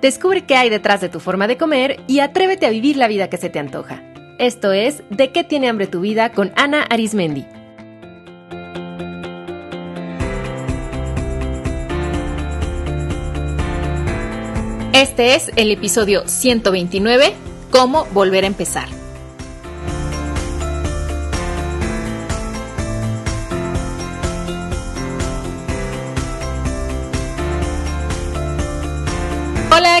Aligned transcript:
Descubre 0.00 0.44
qué 0.44 0.56
hay 0.56 0.68
detrás 0.68 1.00
de 1.00 1.08
tu 1.08 1.20
forma 1.20 1.48
de 1.48 1.56
comer 1.56 2.00
y 2.06 2.20
atrévete 2.20 2.66
a 2.66 2.70
vivir 2.70 2.96
la 2.96 3.08
vida 3.08 3.28
que 3.28 3.38
se 3.38 3.48
te 3.48 3.58
antoja. 3.58 4.02
Esto 4.38 4.72
es 4.72 5.02
De 5.08 5.32
qué 5.32 5.44
tiene 5.44 5.68
hambre 5.68 5.86
tu 5.86 6.00
vida 6.00 6.30
con 6.30 6.52
Ana 6.56 6.82
Arismendi. 6.82 7.46
Este 14.92 15.34
es 15.34 15.50
el 15.56 15.70
episodio 15.70 16.26
129, 16.26 17.34
Cómo 17.70 18.06
volver 18.12 18.44
a 18.44 18.46
empezar. 18.46 18.88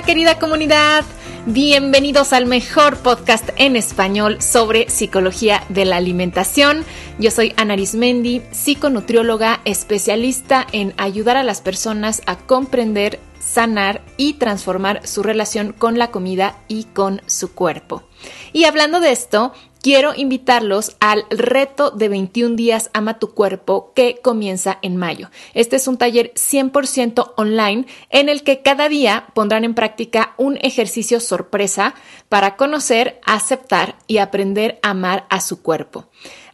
Querida 0.06 0.38
comunidad, 0.38 1.04
bienvenidos 1.46 2.32
al 2.32 2.46
mejor 2.46 2.96
podcast 2.98 3.48
en 3.56 3.74
español 3.74 4.40
sobre 4.40 4.88
psicología 4.88 5.64
de 5.68 5.84
la 5.84 5.96
alimentación. 5.96 6.84
Yo 7.18 7.32
soy 7.32 7.52
Ana 7.56 7.72
Arismendi, 7.72 8.40
psiconutrióloga 8.52 9.60
especialista 9.64 10.64
en 10.70 10.94
ayudar 10.96 11.36
a 11.36 11.42
las 11.42 11.60
personas 11.60 12.22
a 12.26 12.36
comprender, 12.36 13.18
sanar 13.40 14.00
y 14.16 14.34
transformar 14.34 15.04
su 15.04 15.24
relación 15.24 15.72
con 15.72 15.98
la 15.98 16.12
comida 16.12 16.56
y 16.68 16.84
con 16.84 17.20
su 17.26 17.52
cuerpo. 17.52 18.04
Y 18.52 18.62
hablando 18.62 19.00
de 19.00 19.10
esto, 19.10 19.52
quiero 19.86 20.14
invitarlos 20.16 20.96
al 20.98 21.26
reto 21.30 21.92
de 21.92 22.08
21 22.08 22.56
días 22.56 22.90
Ama 22.92 23.20
tu 23.20 23.34
cuerpo 23.34 23.92
que 23.94 24.18
comienza 24.20 24.80
en 24.82 24.96
mayo. 24.96 25.30
Este 25.54 25.76
es 25.76 25.86
un 25.86 25.96
taller 25.96 26.32
100% 26.34 27.34
online 27.36 27.86
en 28.10 28.28
el 28.28 28.42
que 28.42 28.62
cada 28.62 28.88
día 28.88 29.28
pondrán 29.32 29.62
en 29.62 29.74
práctica 29.74 30.34
un 30.38 30.58
ejercicio 30.60 31.20
sorpresa 31.20 31.94
para 32.28 32.56
conocer, 32.56 33.20
aceptar 33.24 33.94
y 34.08 34.18
aprender 34.18 34.80
a 34.82 34.90
amar 34.90 35.24
a 35.30 35.40
su 35.40 35.62
cuerpo. 35.62 36.08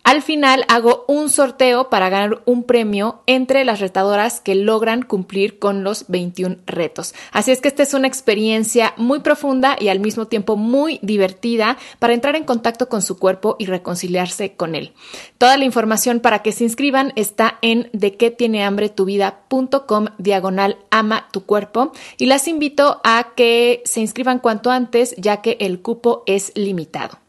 Al 0.05 0.21
final 0.21 0.65
hago 0.67 1.05
un 1.07 1.31
sorteo 1.31 1.89
para 1.89 2.09
ganar 2.09 2.43
un 2.45 2.65
premio 2.65 3.23
entre 3.27 3.65
las 3.65 3.79
retadoras 3.79 4.41
que 4.41 4.57
logran 4.57 5.03
cumplir 5.03 5.61
con 5.61 5.85
los 5.85 6.07
21 6.09 6.57
retos. 6.67 7.15
Así 7.31 7.53
es 7.53 7.61
que 7.61 7.69
esta 7.69 7.85
es 7.85 7.95
una 7.95 8.09
experiencia 8.09 8.95
muy 8.97 9.21
profunda 9.21 9.77
y 9.79 9.89
al 9.89 10.01
mismo 10.01 10.27
tiempo 10.27 10.57
muy 10.57 10.99
divertida 11.03 11.79
para 12.01 12.15
entrar 12.15 12.35
en 12.35 12.45
contacto 12.45 12.89
con 12.89 13.01
su 13.01 13.17
cuerpo 13.17 13.55
y 13.61 13.67
reconciliarse 13.67 14.55
con 14.55 14.75
él. 14.75 14.93
Toda 15.39 15.57
la 15.57 15.65
información 15.65 16.19
para 16.19 16.43
que 16.43 16.51
se 16.51 16.65
inscriban 16.65 17.13
está 17.15 17.59
en 17.63 17.89
de 17.93 18.17
qué 18.17 18.33
tiene 18.33 18.65
hambre 18.65 18.89
tu 18.89 19.05
vida.com 19.05 20.07
diagonal 20.19 20.79
ama 20.91 21.29
tu 21.33 21.47
cuerpo 21.47 21.93
y 22.19 22.27
las 22.27 22.49
invito 22.49 23.01
a 23.05 23.29
que 23.37 23.83
se 23.85 24.01
inscriban 24.01 24.41
cuanto 24.41 24.73
antes 24.73 25.15
ya 25.17 25.43
que 25.43 25.57
el 25.61 25.81
cupo 25.81 26.25
es 26.27 26.51
limitado. 26.57 27.22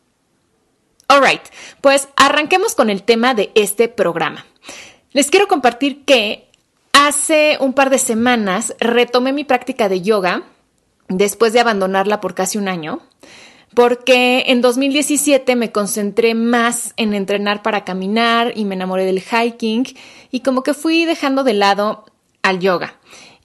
Alright, 1.13 1.43
pues 1.79 2.07
arranquemos 2.15 2.73
con 2.73 2.89
el 2.89 3.03
tema 3.03 3.35
de 3.35 3.51
este 3.53 3.87
programa. 3.87 4.47
Les 5.11 5.29
quiero 5.29 5.47
compartir 5.47 6.05
que 6.05 6.47
hace 6.91 7.57
un 7.59 7.73
par 7.73 7.91
de 7.91 7.99
semanas 7.99 8.73
retomé 8.79 9.31
mi 9.31 9.43
práctica 9.43 9.89
de 9.89 10.01
yoga 10.01 10.41
después 11.09 11.53
de 11.53 11.59
abandonarla 11.59 12.19
por 12.19 12.33
casi 12.33 12.57
un 12.57 12.67
año, 12.67 12.99
porque 13.75 14.45
en 14.47 14.61
2017 14.61 15.55
me 15.55 15.71
concentré 15.71 16.33
más 16.33 16.95
en 16.97 17.13
entrenar 17.13 17.61
para 17.61 17.85
caminar 17.85 18.51
y 18.55 18.65
me 18.65 18.73
enamoré 18.73 19.05
del 19.05 19.21
hiking 19.21 19.85
y 20.31 20.39
como 20.39 20.63
que 20.63 20.73
fui 20.73 21.05
dejando 21.05 21.43
de 21.43 21.53
lado 21.53 22.05
al 22.41 22.57
yoga. 22.57 22.95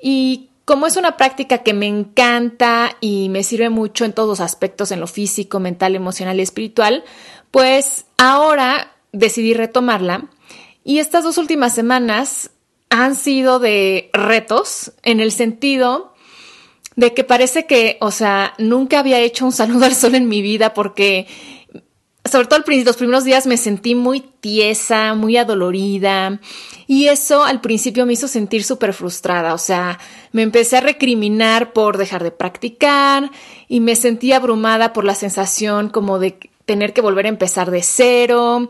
Y 0.01 0.49
como 0.69 0.87
es 0.87 0.99
una 0.99 1.17
práctica 1.17 1.59
que 1.59 1.73
me 1.73 1.87
encanta 1.87 2.95
y 3.01 3.31
me 3.31 3.43
sirve 3.43 3.71
mucho 3.71 4.05
en 4.05 4.13
todos 4.13 4.29
los 4.29 4.41
aspectos, 4.41 4.93
en 4.93 5.01
lo 5.01 5.07
físico, 5.07 5.61
mental, 5.61 5.97
emocional 5.97 6.39
y 6.39 6.43
espiritual, 6.43 7.05
pues 7.51 8.07
ahora 8.17 8.97
decidí 9.13 9.55
retomarla 9.55 10.31
y 10.85 10.99
estas 10.99 11.25
dos 11.25 11.39
últimas 11.39 11.75
semanas 11.75 12.51
han 12.91 13.15
sido 13.15 13.59
de 13.59 14.11
retos 14.13 14.93
en 15.03 15.21
el 15.21 15.33
sentido 15.33 16.15
de 16.97 17.15
que 17.15 17.23
parece 17.23 17.67
que, 17.67 17.97
o 18.01 18.11
sea, 18.11 18.55
nunca 18.59 18.99
había 18.99 19.21
hecho 19.21 19.45
un 19.45 19.53
saludo 19.53 19.85
al 19.87 19.95
sol 19.95 20.15
en 20.15 20.29
mi 20.29 20.43
vida 20.43 20.75
porque 20.75 21.27
sobre 22.25 22.47
todo 22.47 22.63
los 22.67 22.97
primeros 22.97 23.25
días 23.25 23.47
me 23.47 23.57
sentí 23.57 23.95
muy 23.95 24.21
tiesa, 24.21 25.15
muy 25.15 25.37
adolorida 25.37 26.41
y 26.87 27.09
eso 27.09 27.45
al 27.45 27.61
principio 27.61 28.07
me 28.07 28.15
hizo 28.15 28.29
sentir 28.29 28.65
súper 28.65 28.93
frustrada, 28.93 29.55
o 29.55 29.59
sea, 29.59 29.99
me 30.33 30.43
empecé 30.43 30.77
a 30.77 30.81
recriminar 30.81 31.73
por 31.73 31.97
dejar 31.97 32.23
de 32.23 32.31
practicar 32.31 33.31
y 33.69 33.81
me 33.81 33.97
sentí 33.97 34.33
abrumada 34.33 34.93
por 34.93 35.05
la 35.05 35.15
sensación 35.15 35.89
como 35.89 36.19
de 36.19 36.48
tener 36.69 36.93
que 36.93 37.01
volver 37.01 37.25
a 37.25 37.31
empezar 37.31 37.71
de 37.71 37.83
cero. 37.83 38.69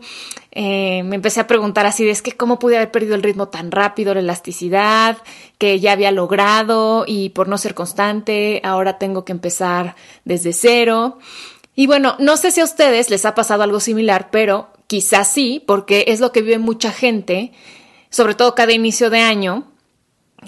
Eh, 0.51 1.03
me 1.03 1.17
empecé 1.17 1.41
a 1.41 1.47
preguntar 1.47 1.85
así 1.85 2.05
de 2.05 2.11
es 2.11 2.21
que 2.21 2.31
cómo 2.31 2.57
pude 2.57 2.77
haber 2.77 2.91
perdido 2.91 3.13
el 3.13 3.21
ritmo 3.21 3.49
tan 3.49 3.71
rápido, 3.71 4.13
la 4.13 4.21
elasticidad 4.21 5.17
que 5.57 5.81
ya 5.81 5.91
había 5.91 6.11
logrado 6.11 7.03
y 7.05 7.29
por 7.29 7.49
no 7.49 7.57
ser 7.57 7.75
constante, 7.75 8.61
ahora 8.63 8.97
tengo 8.97 9.25
que 9.25 9.33
empezar 9.33 9.95
desde 10.23 10.53
cero. 10.53 11.19
Y 11.75 11.87
bueno, 11.87 12.15
no 12.19 12.37
sé 12.37 12.51
si 12.51 12.61
a 12.61 12.63
ustedes 12.63 13.09
les 13.09 13.25
ha 13.25 13.35
pasado 13.35 13.63
algo 13.63 13.81
similar, 13.81 14.29
pero 14.31 14.69
quizás 14.87 15.27
sí, 15.27 15.61
porque 15.67 16.05
es 16.07 16.21
lo 16.21 16.31
que 16.31 16.41
vive 16.41 16.57
mucha 16.57 16.93
gente, 16.93 17.51
sobre 18.09 18.33
todo 18.33 18.55
cada 18.55 18.71
inicio 18.71 19.09
de 19.09 19.19
año, 19.19 19.69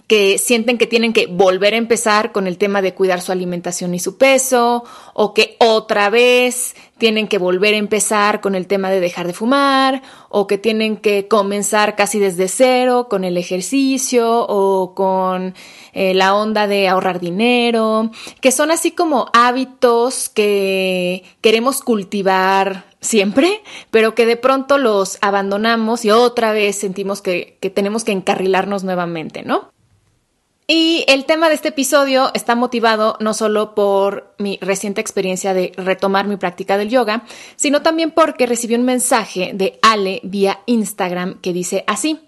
que 0.07 0.37
sienten 0.37 0.77
que 0.77 0.87
tienen 0.87 1.13
que 1.13 1.27
volver 1.27 1.73
a 1.73 1.77
empezar 1.77 2.31
con 2.31 2.47
el 2.47 2.57
tema 2.57 2.81
de 2.81 2.93
cuidar 2.93 3.21
su 3.21 3.31
alimentación 3.31 3.93
y 3.93 3.99
su 3.99 4.17
peso, 4.17 4.83
o 5.13 5.33
que 5.33 5.55
otra 5.59 6.09
vez 6.09 6.75
tienen 6.97 7.27
que 7.27 7.39
volver 7.39 7.73
a 7.73 7.77
empezar 7.77 8.41
con 8.41 8.53
el 8.53 8.67
tema 8.67 8.91
de 8.91 8.99
dejar 8.99 9.25
de 9.25 9.33
fumar, 9.33 10.03
o 10.29 10.45
que 10.45 10.57
tienen 10.57 10.97
que 10.97 11.27
comenzar 11.27 11.95
casi 11.95 12.19
desde 12.19 12.47
cero 12.47 13.07
con 13.09 13.23
el 13.23 13.37
ejercicio 13.37 14.45
o 14.47 14.93
con 14.93 15.55
eh, 15.93 16.13
la 16.13 16.35
onda 16.35 16.67
de 16.67 16.87
ahorrar 16.87 17.19
dinero, 17.19 18.11
que 18.39 18.51
son 18.51 18.71
así 18.71 18.91
como 18.91 19.27
hábitos 19.33 20.29
que 20.29 21.23
queremos 21.41 21.81
cultivar 21.81 22.85
siempre, 23.01 23.63
pero 23.89 24.13
que 24.13 24.25
de 24.25 24.37
pronto 24.37 24.77
los 24.77 25.17
abandonamos 25.21 26.05
y 26.05 26.11
otra 26.11 26.53
vez 26.53 26.77
sentimos 26.77 27.21
que, 27.21 27.57
que 27.59 27.71
tenemos 27.71 28.03
que 28.03 28.11
encarrilarnos 28.11 28.83
nuevamente, 28.83 29.41
¿no? 29.43 29.71
Y 30.67 31.03
el 31.07 31.25
tema 31.25 31.49
de 31.49 31.55
este 31.55 31.69
episodio 31.69 32.31
está 32.33 32.55
motivado 32.55 33.17
no 33.19 33.33
solo 33.33 33.75
por 33.75 34.33
mi 34.37 34.57
reciente 34.61 35.01
experiencia 35.01 35.53
de 35.53 35.73
retomar 35.75 36.27
mi 36.27 36.37
práctica 36.37 36.77
del 36.77 36.89
yoga, 36.89 37.25
sino 37.55 37.81
también 37.81 38.11
porque 38.11 38.45
recibí 38.45 38.75
un 38.75 38.85
mensaje 38.85 39.51
de 39.53 39.79
Ale 39.81 40.21
vía 40.23 40.61
Instagram 40.67 41.41
que 41.41 41.51
dice 41.51 41.83
así. 41.87 42.19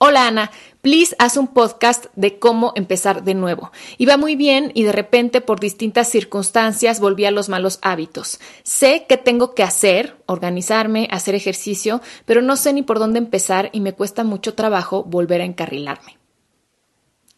Hola 0.00 0.28
Ana, 0.28 0.52
please 0.80 1.16
haz 1.18 1.36
un 1.36 1.48
podcast 1.48 2.06
de 2.14 2.38
cómo 2.38 2.72
empezar 2.76 3.24
de 3.24 3.34
nuevo. 3.34 3.72
Iba 3.98 4.16
muy 4.16 4.36
bien 4.36 4.70
y 4.72 4.84
de 4.84 4.92
repente 4.92 5.40
por 5.40 5.58
distintas 5.58 6.08
circunstancias 6.08 7.00
volví 7.00 7.24
a 7.24 7.32
los 7.32 7.48
malos 7.48 7.80
hábitos. 7.82 8.38
Sé 8.62 9.06
que 9.08 9.16
tengo 9.16 9.56
que 9.56 9.64
hacer, 9.64 10.14
organizarme, 10.26 11.08
hacer 11.10 11.34
ejercicio, 11.34 12.00
pero 12.26 12.42
no 12.42 12.56
sé 12.56 12.72
ni 12.72 12.82
por 12.82 13.00
dónde 13.00 13.18
empezar 13.18 13.70
y 13.72 13.80
me 13.80 13.92
cuesta 13.92 14.22
mucho 14.22 14.54
trabajo 14.54 15.02
volver 15.02 15.40
a 15.40 15.46
encarrilarme. 15.46 16.17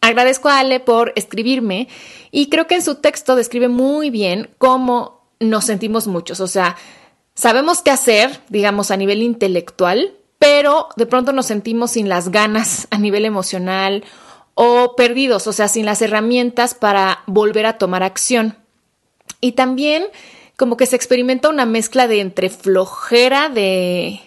Agradezco 0.01 0.49
a 0.49 0.59
Ale 0.59 0.79
por 0.79 1.13
escribirme 1.15 1.87
y 2.31 2.49
creo 2.49 2.65
que 2.65 2.75
en 2.75 2.81
su 2.81 2.95
texto 2.95 3.35
describe 3.35 3.67
muy 3.67 4.09
bien 4.09 4.49
cómo 4.57 5.21
nos 5.39 5.65
sentimos 5.65 6.07
muchos. 6.07 6.39
O 6.39 6.47
sea, 6.47 6.75
sabemos 7.35 7.83
qué 7.83 7.91
hacer, 7.91 8.41
digamos, 8.49 8.89
a 8.89 8.97
nivel 8.97 9.21
intelectual, 9.21 10.13
pero 10.39 10.87
de 10.95 11.05
pronto 11.05 11.33
nos 11.33 11.45
sentimos 11.45 11.91
sin 11.91 12.09
las 12.09 12.29
ganas 12.29 12.87
a 12.89 12.97
nivel 12.97 13.25
emocional 13.25 14.03
o 14.55 14.95
perdidos, 14.95 15.45
o 15.45 15.53
sea, 15.53 15.67
sin 15.67 15.85
las 15.85 16.01
herramientas 16.01 16.73
para 16.73 17.19
volver 17.27 17.67
a 17.67 17.77
tomar 17.77 18.01
acción. 18.01 18.57
Y 19.39 19.51
también 19.51 20.05
como 20.57 20.77
que 20.77 20.87
se 20.87 20.95
experimenta 20.95 21.49
una 21.49 21.65
mezcla 21.65 22.07
de 22.07 22.21
entre 22.21 22.49
flojera 22.49 23.49
de 23.49 24.19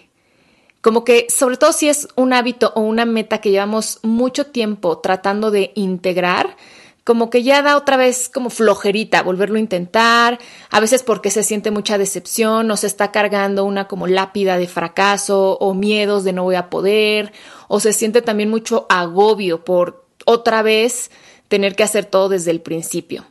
como 0.85 1.03
que, 1.03 1.25
sobre 1.31 1.57
todo 1.57 1.73
si 1.73 1.89
es 1.89 2.07
un 2.15 2.31
hábito 2.31 2.71
o 2.75 2.81
una 2.81 3.05
meta 3.05 3.39
que 3.39 3.49
llevamos 3.49 3.97
mucho 4.03 4.45
tiempo 4.45 4.99
tratando 4.99 5.49
de 5.49 5.71
integrar, 5.73 6.57
como 7.03 7.31
que 7.31 7.41
ya 7.41 7.63
da 7.63 7.75
otra 7.75 7.97
vez 7.97 8.29
como 8.29 8.51
flojerita 8.51 9.23
volverlo 9.23 9.55
a 9.55 9.61
intentar, 9.61 10.37
a 10.69 10.79
veces 10.79 11.01
porque 11.01 11.31
se 11.31 11.41
siente 11.41 11.71
mucha 11.71 11.97
decepción 11.97 12.69
o 12.69 12.77
se 12.77 12.85
está 12.85 13.11
cargando 13.11 13.65
una 13.65 13.87
como 13.87 14.05
lápida 14.05 14.59
de 14.59 14.67
fracaso 14.67 15.57
o 15.59 15.73
miedos 15.73 16.23
de 16.23 16.33
no 16.33 16.43
voy 16.43 16.53
a 16.53 16.69
poder, 16.69 17.33
o 17.67 17.79
se 17.79 17.91
siente 17.91 18.21
también 18.21 18.51
mucho 18.51 18.85
agobio 18.87 19.65
por 19.65 20.05
otra 20.27 20.61
vez 20.61 21.09
tener 21.47 21.75
que 21.75 21.81
hacer 21.81 22.05
todo 22.05 22.29
desde 22.29 22.51
el 22.51 22.61
principio. 22.61 23.25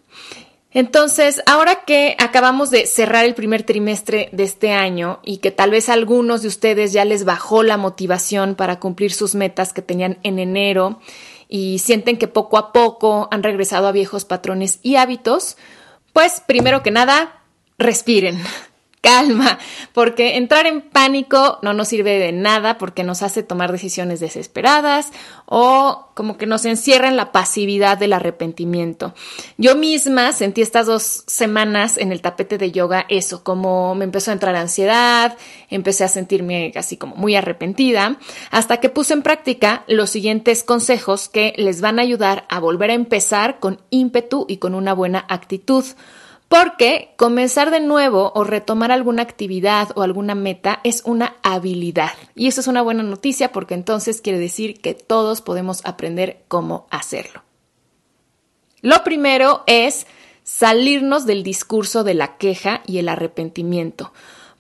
Entonces, 0.75 1.41
ahora 1.47 1.85
que 1.85 2.17
acabamos 2.19 2.71
de 2.71 2.87
cerrar 2.87 3.25
el 3.25 3.35
primer 3.35 3.63
trimestre 3.63 4.29
de 4.33 4.43
este 4.43 4.73
año 4.73 5.21
y 5.23 5.39
que 5.39 5.53
tal 5.53 5.71
vez 5.71 5.89
a 5.89 5.93
algunos 5.93 6.43
de 6.43 6.49
ustedes 6.49 6.93
ya 6.93 7.05
les 7.05 7.25
bajó 7.25 7.63
la 7.63 7.77
motivación 7.77 8.57
para 8.57 8.81
cumplir 8.81 9.13
sus 9.13 9.37
metas 9.37 9.73
que 9.73 9.83
tenían 9.83 10.19
en 10.25 10.41
enero 10.41 10.99
y 11.49 11.79
sienten 11.79 12.19
que 12.19 12.27
poco 12.27 12.59
a 12.59 12.73
poco 12.73 13.29
han 13.31 13.45
regresado 13.45 13.87
a 13.87 13.93
viejos 13.93 14.25
patrones 14.25 14.81
y 14.83 14.97
hábitos, 14.97 15.57
pues 16.13 16.43
primero 16.45 16.83
que 16.83 16.91
nada, 16.91 17.41
respiren 17.79 18.43
calma, 19.05 19.59
porque 19.93 20.37
entrar 20.37 20.67
en 20.67 20.81
pánico 20.81 21.59
no 21.61 21.75
nos 21.75 21.89
sirve 21.89 22.19
de 22.19 22.33
nada 22.33 22.79
porque 22.79 23.05
nos 23.05 23.23
hace 23.23 23.43
tomar 23.43 23.71
decisiones 23.71 24.19
desesperadas 24.19 25.11
o 25.45 26.09
como 26.15 26.39
que 26.39 26.47
nos 26.47 26.65
encierra 26.65 27.09
en 27.09 27.17
la 27.17 27.31
pasividad 27.31 27.99
del 27.99 28.15
arrepentimiento. 28.15 29.15
Yo 29.59 29.77
misma 29.77 30.33
sentí 30.33 30.63
estas 30.63 30.87
dos 30.87 31.25
semanas 31.27 31.99
en 31.99 32.13
el 32.13 32.23
tapete 32.23 32.57
de 32.57 32.73
yoga 32.73 33.05
eso, 33.11 33.45
como 33.45 33.95
me 33.95 34.05
empezó 34.05 34.31
a 34.31 34.35
entrar 34.35 34.57
ansiedad, 34.57 35.37
empecé 35.69 36.05
a 36.05 36.09
sentirme 36.09 36.73
así 36.75 36.97
como 36.97 37.15
muy 37.15 37.37
arrepentida, 37.37 38.19
hasta 38.51 38.79
que 38.79 38.89
puse 38.89 39.13
en 39.13 39.23
práctica 39.23 39.85
los 39.87 40.09
siguientes 40.09 40.63
consejos 40.63 41.29
que 41.29 41.53
les 41.59 41.83
van 41.83 41.99
a 41.99 42.03
ayudar 42.03 42.47
a 42.49 42.59
volver 42.59 42.91
a 42.91 42.95
empezar 42.95 43.61
con 43.61 43.83
ímpetu 43.91 44.47
y 44.49 44.57
con 44.57 44.75
una 44.75 44.95
buena 44.95 45.27
actitud. 45.29 45.85
Porque 46.55 47.15
comenzar 47.17 47.73
de 47.73 47.81
nuevo 47.81 48.31
o 48.33 48.45
retomar 48.45 48.93
alguna 48.93 49.23
actividad 49.23 49.89
o 49.97 50.03
alguna 50.03 50.37
meta 50.37 50.79
es 50.85 51.03
una 51.05 51.35
habilidad. 51.43 52.13
Y 52.37 52.47
eso 52.47 52.61
es 52.61 52.69
una 52.69 52.81
buena 52.81 53.03
noticia 53.03 53.51
porque 53.51 53.75
entonces 53.75 54.21
quiere 54.21 54.39
decir 54.39 54.81
que 54.81 54.95
todos 54.95 55.41
podemos 55.41 55.85
aprender 55.85 56.45
cómo 56.47 56.87
hacerlo. 56.93 57.43
Lo 58.83 59.03
primero 59.03 59.65
es 59.67 60.07
salirnos 60.45 61.27
del 61.27 61.43
discurso 61.43 62.05
de 62.05 62.15
la 62.15 62.37
queja 62.37 62.83
y 62.87 62.99
el 62.99 63.09
arrepentimiento. 63.09 64.13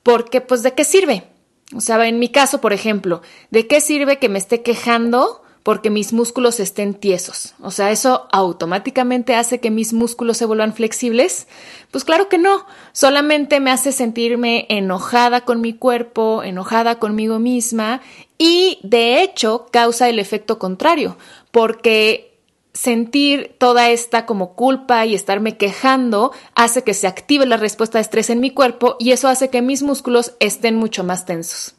Porque, 0.03 0.41
pues, 0.41 0.65
¿de 0.65 0.75
qué 0.75 0.83
sirve? 0.83 1.29
O 1.77 1.81
sea, 1.81 2.09
en 2.09 2.19
mi 2.19 2.29
caso, 2.29 2.61
por 2.61 2.73
ejemplo, 2.73 3.23
¿de 3.53 3.69
qué 3.69 3.81
sirve 3.81 4.19
que 4.19 4.29
me 4.29 4.41
esté 4.41 4.63
quejando 4.63 5.44
porque 5.65 5.89
mis 5.89 6.13
músculos 6.13 6.61
estén 6.61 6.95
tiesos. 6.95 7.55
O 7.61 7.73
sea, 7.73 7.91
¿eso 7.91 8.29
automáticamente 8.31 9.35
hace 9.35 9.61
que 9.61 9.71
mis 9.71 9.95
músculos 9.95 10.37
se 10.37 10.45
vuelvan 10.45 10.75
flexibles? 10.75 11.49
Pues 11.91 12.05
claro 12.05 12.29
que 12.29 12.37
no, 12.39 12.67
solamente 12.93 13.61
me 13.61 13.71
hace 13.71 13.91
sentirme 13.91 14.67
enojada 14.69 15.41
con 15.41 15.63
mi 15.63 15.73
cuerpo, 15.73 16.43
enojada 16.45 16.99
conmigo 16.99 17.39
misma 17.39 18.03
y 18.37 18.79
de 18.83 19.23
hecho 19.23 19.67
causa 19.73 20.11
el 20.11 20.19
efecto 20.19 20.59
contrario, 20.59 21.17
porque 21.51 22.39
sentir 22.75 23.57
toda 23.59 23.89
esta 23.89 24.27
como 24.27 24.55
culpa 24.55 25.07
y 25.07 25.15
estarme 25.15 25.57
quejando 25.57 26.33
hace 26.55 26.83
que 26.83 26.93
se 26.93 27.07
active 27.07 27.47
la 27.47 27.57
respuesta 27.57 27.97
de 27.97 28.03
estrés 28.03 28.29
en 28.29 28.41
mi 28.41 28.51
cuerpo 28.51 28.97
y 28.99 29.13
eso 29.13 29.29
hace 29.29 29.49
que 29.49 29.63
mis 29.63 29.83
músculos 29.83 30.35
estén 30.41 30.77
mucho 30.77 31.05
más 31.05 31.25
tensos. 31.25 31.75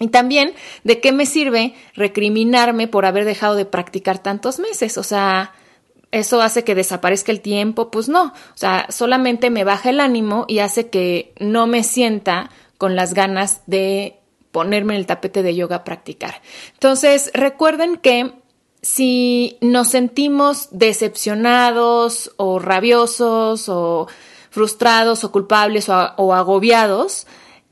Y 0.00 0.08
también, 0.08 0.54
¿de 0.84 1.00
qué 1.00 1.12
me 1.12 1.26
sirve 1.26 1.74
recriminarme 1.94 2.88
por 2.88 3.04
haber 3.04 3.24
dejado 3.24 3.54
de 3.56 3.64
practicar 3.64 4.18
tantos 4.18 4.58
meses? 4.58 4.96
O 4.98 5.02
sea, 5.02 5.52
¿eso 6.10 6.40
hace 6.40 6.64
que 6.64 6.74
desaparezca 6.74 7.32
el 7.32 7.40
tiempo? 7.40 7.90
Pues 7.90 8.08
no. 8.08 8.24
O 8.26 8.56
sea, 8.56 8.86
solamente 8.90 9.50
me 9.50 9.64
baja 9.64 9.90
el 9.90 10.00
ánimo 10.00 10.44
y 10.48 10.60
hace 10.60 10.88
que 10.88 11.32
no 11.38 11.66
me 11.66 11.82
sienta 11.82 12.50
con 12.78 12.94
las 12.94 13.12
ganas 13.14 13.62
de 13.66 14.18
ponerme 14.52 14.94
en 14.94 15.00
el 15.00 15.06
tapete 15.06 15.42
de 15.42 15.54
yoga 15.54 15.76
a 15.76 15.84
practicar. 15.84 16.40
Entonces, 16.74 17.30
recuerden 17.34 17.96
que 17.96 18.32
si 18.80 19.58
nos 19.60 19.88
sentimos 19.88 20.68
decepcionados 20.70 22.32
o 22.36 22.58
rabiosos 22.58 23.68
o 23.68 24.06
frustrados 24.50 25.24
o 25.24 25.32
culpables 25.32 25.88
o, 25.88 26.12
o 26.16 26.32
agobiados, 26.32 27.26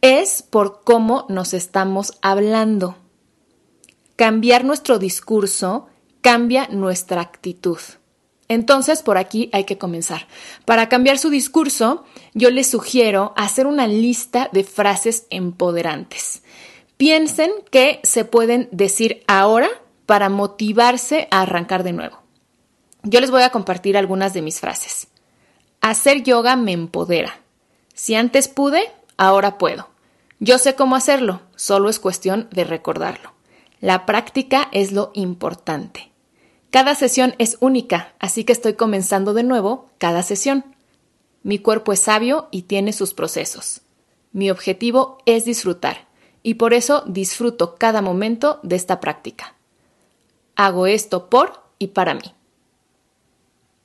es 0.07 0.43
por 0.43 0.85
cómo 0.85 1.27
nos 1.29 1.53
estamos 1.53 2.13
hablando. 2.23 2.97
Cambiar 4.15 4.65
nuestro 4.65 5.01
discurso 5.01 5.89
cambia 6.21 6.69
nuestra 6.69 7.21
actitud. 7.21 7.79
Entonces, 8.49 9.03
por 9.03 9.19
aquí 9.19 9.51
hay 9.53 9.65
que 9.65 9.79
comenzar. 9.79 10.29
Para 10.65 10.89
cambiar 10.89 11.19
su 11.19 11.29
discurso, 11.29 12.05
yo 12.35 12.51
les 12.51 12.71
sugiero 12.71 13.33
hacer 13.37 13.67
una 13.67 13.89
lista 13.89 14.49
de 14.53 14.63
frases 14.63 15.27
empoderantes. 15.31 16.43
Piensen 16.97 17.51
que 17.73 17.99
se 18.05 18.25
pueden 18.25 18.69
decir 18.71 19.25
ahora 19.27 19.69
para 20.07 20.29
motivarse 20.29 21.27
a 21.33 21.43
arrancar 21.43 21.83
de 21.83 21.93
nuevo. 21.93 22.23
Yo 23.03 23.21
les 23.21 23.33
voy 23.33 23.43
a 23.43 23.51
compartir 23.51 23.97
algunas 23.97 24.33
de 24.35 24.43
mis 24.43 24.61
frases. 24.61 25.09
Hacer 25.81 26.23
yoga 26.23 26.55
me 26.55 26.73
empodera. 26.73 27.41
Si 27.93 28.15
antes 28.15 28.47
pude, 28.47 28.89
ahora 29.17 29.59
puedo. 29.59 29.96
Yo 30.39 30.59
sé 30.59 30.75
cómo 30.75 30.97
hacerlo, 30.97 31.41
solo 31.57 31.89
es 31.89 31.99
cuestión 31.99 32.49
de 32.51 32.65
recordarlo. 32.65 33.33
La 33.81 34.05
práctica 34.07 34.69
es 34.73 34.93
lo 34.93 35.11
importante. 35.15 36.13
Cada 36.71 36.95
sesión 36.95 37.35
es 37.39 37.57
única, 37.61 38.15
así 38.19 38.45
que 38.45 38.53
estoy 38.53 38.75
comenzando 38.75 39.33
de 39.33 39.43
nuevo 39.43 39.91
cada 39.99 40.23
sesión. 40.23 40.65
Mi 41.43 41.59
cuerpo 41.59 41.93
es 41.93 42.01
sabio 42.01 42.49
y 42.51 42.63
tiene 42.63 42.93
sus 42.93 43.15
procesos. 43.15 43.81
Mi 44.33 44.51
objetivo 44.51 45.19
es 45.25 45.45
disfrutar, 45.45 46.07
y 46.43 46.55
por 46.55 46.75
eso 46.75 47.03
disfruto 47.07 47.77
cada 47.77 48.03
momento 48.03 48.61
de 48.63 48.77
esta 48.77 49.01
práctica. 49.01 49.55
Hago 50.55 50.87
esto 50.87 51.31
por 51.31 51.63
y 51.79 51.89
para 51.89 52.15
mí. 52.15 52.35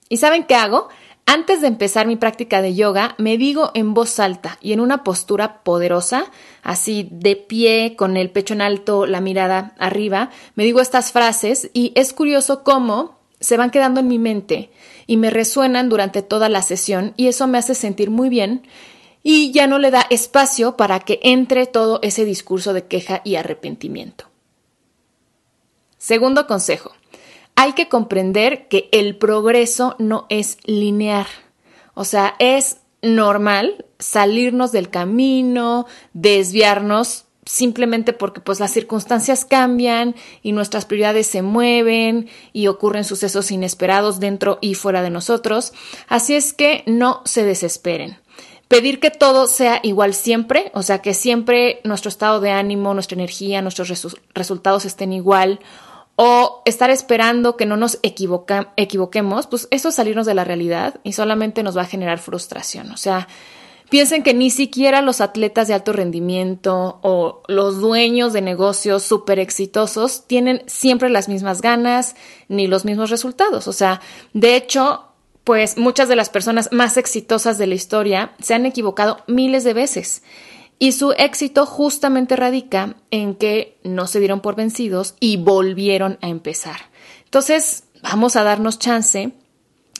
¿Y 0.09 0.17
saben 0.17 0.43
qué 0.43 0.55
hago? 0.55 0.89
Antes 1.33 1.61
de 1.61 1.67
empezar 1.67 2.07
mi 2.07 2.17
práctica 2.17 2.61
de 2.61 2.75
yoga, 2.75 3.15
me 3.17 3.37
digo 3.37 3.71
en 3.73 3.93
voz 3.93 4.19
alta 4.19 4.57
y 4.59 4.73
en 4.73 4.81
una 4.81 5.05
postura 5.05 5.63
poderosa, 5.63 6.25
así 6.61 7.07
de 7.09 7.37
pie, 7.37 7.95
con 7.95 8.17
el 8.17 8.29
pecho 8.29 8.53
en 8.53 8.59
alto, 8.59 9.05
la 9.05 9.21
mirada 9.21 9.73
arriba, 9.79 10.29
me 10.55 10.65
digo 10.65 10.81
estas 10.81 11.13
frases 11.13 11.71
y 11.73 11.93
es 11.95 12.11
curioso 12.11 12.65
cómo 12.65 13.17
se 13.39 13.55
van 13.55 13.71
quedando 13.71 14.01
en 14.01 14.09
mi 14.09 14.19
mente 14.19 14.71
y 15.07 15.15
me 15.15 15.29
resuenan 15.29 15.87
durante 15.87 16.21
toda 16.21 16.49
la 16.49 16.61
sesión 16.61 17.13
y 17.15 17.27
eso 17.27 17.47
me 17.47 17.59
hace 17.59 17.75
sentir 17.75 18.09
muy 18.09 18.27
bien 18.27 18.67
y 19.23 19.53
ya 19.53 19.67
no 19.67 19.79
le 19.79 19.89
da 19.89 20.05
espacio 20.09 20.75
para 20.75 20.99
que 20.99 21.21
entre 21.23 21.65
todo 21.65 21.99
ese 22.01 22.25
discurso 22.25 22.73
de 22.73 22.87
queja 22.87 23.21
y 23.23 23.35
arrepentimiento. 23.35 24.25
Segundo 25.97 26.45
consejo, 26.45 26.91
hay 27.61 27.73
que 27.73 27.89
comprender 27.89 28.67
que 28.69 28.89
el 28.91 29.15
progreso 29.15 29.95
no 29.99 30.25
es 30.29 30.57
lineal. 30.63 31.27
O 31.93 32.05
sea, 32.05 32.33
es 32.39 32.77
normal 33.03 33.85
salirnos 33.99 34.71
del 34.71 34.89
camino, 34.89 35.85
desviarnos 36.13 37.25
simplemente 37.45 38.13
porque 38.13 38.41
pues 38.41 38.59
las 38.59 38.71
circunstancias 38.71 39.45
cambian 39.45 40.15
y 40.41 40.53
nuestras 40.53 40.85
prioridades 40.85 41.27
se 41.27 41.43
mueven 41.43 42.29
y 42.51 42.65
ocurren 42.65 43.03
sucesos 43.03 43.51
inesperados 43.51 44.19
dentro 44.19 44.57
y 44.59 44.73
fuera 44.73 45.03
de 45.03 45.11
nosotros. 45.11 45.71
Así 46.07 46.33
es 46.33 46.53
que 46.53 46.83
no 46.87 47.21
se 47.25 47.45
desesperen. 47.45 48.17
Pedir 48.69 48.99
que 48.99 49.11
todo 49.11 49.45
sea 49.45 49.81
igual 49.83 50.15
siempre, 50.15 50.71
o 50.73 50.81
sea, 50.81 51.03
que 51.03 51.13
siempre 51.13 51.79
nuestro 51.83 52.09
estado 52.09 52.39
de 52.39 52.49
ánimo, 52.49 52.95
nuestra 52.95 53.13
energía, 53.13 53.61
nuestros 53.61 54.17
resultados 54.33 54.85
estén 54.85 55.13
igual 55.13 55.59
o 56.15 56.61
estar 56.65 56.89
esperando 56.89 57.57
que 57.57 57.65
no 57.65 57.77
nos 57.77 57.99
equivoquemos, 58.03 59.47
pues 59.47 59.67
eso 59.71 59.89
es 59.89 59.95
salirnos 59.95 60.25
de 60.25 60.33
la 60.33 60.43
realidad 60.43 60.99
y 61.03 61.13
solamente 61.13 61.63
nos 61.63 61.77
va 61.77 61.83
a 61.83 61.85
generar 61.85 62.19
frustración. 62.19 62.91
O 62.91 62.97
sea, 62.97 63.27
piensen 63.89 64.23
que 64.23 64.33
ni 64.33 64.49
siquiera 64.49 65.01
los 65.01 65.19
atletas 65.19 65.67
de 65.67 65.73
alto 65.73 65.93
rendimiento 65.93 66.99
o 67.01 67.41
los 67.47 67.81
dueños 67.81 68.33
de 68.33 68.41
negocios 68.41 69.03
súper 69.03 69.39
exitosos 69.39 70.27
tienen 70.27 70.63
siempre 70.67 71.09
las 71.09 71.27
mismas 71.27 71.61
ganas 71.61 72.15
ni 72.47 72.67
los 72.67 72.85
mismos 72.85 73.09
resultados. 73.09 73.67
O 73.67 73.73
sea, 73.73 74.01
de 74.33 74.55
hecho, 74.55 75.05
pues 75.43 75.77
muchas 75.77 76.07
de 76.07 76.15
las 76.15 76.29
personas 76.29 76.69
más 76.71 76.97
exitosas 76.97 77.57
de 77.57 77.67
la 77.67 77.75
historia 77.75 78.33
se 78.39 78.53
han 78.53 78.65
equivocado 78.65 79.23
miles 79.27 79.63
de 79.63 79.73
veces. 79.73 80.23
Y 80.81 80.93
su 80.93 81.11
éxito 81.11 81.67
justamente 81.67 82.35
radica 82.35 82.95
en 83.11 83.35
que 83.35 83.77
no 83.83 84.07
se 84.07 84.17
dieron 84.17 84.41
por 84.41 84.55
vencidos 84.55 85.13
y 85.19 85.37
volvieron 85.37 86.17
a 86.23 86.27
empezar. 86.27 86.77
Entonces, 87.23 87.83
vamos 88.01 88.35
a 88.35 88.41
darnos 88.41 88.79
chance 88.79 89.31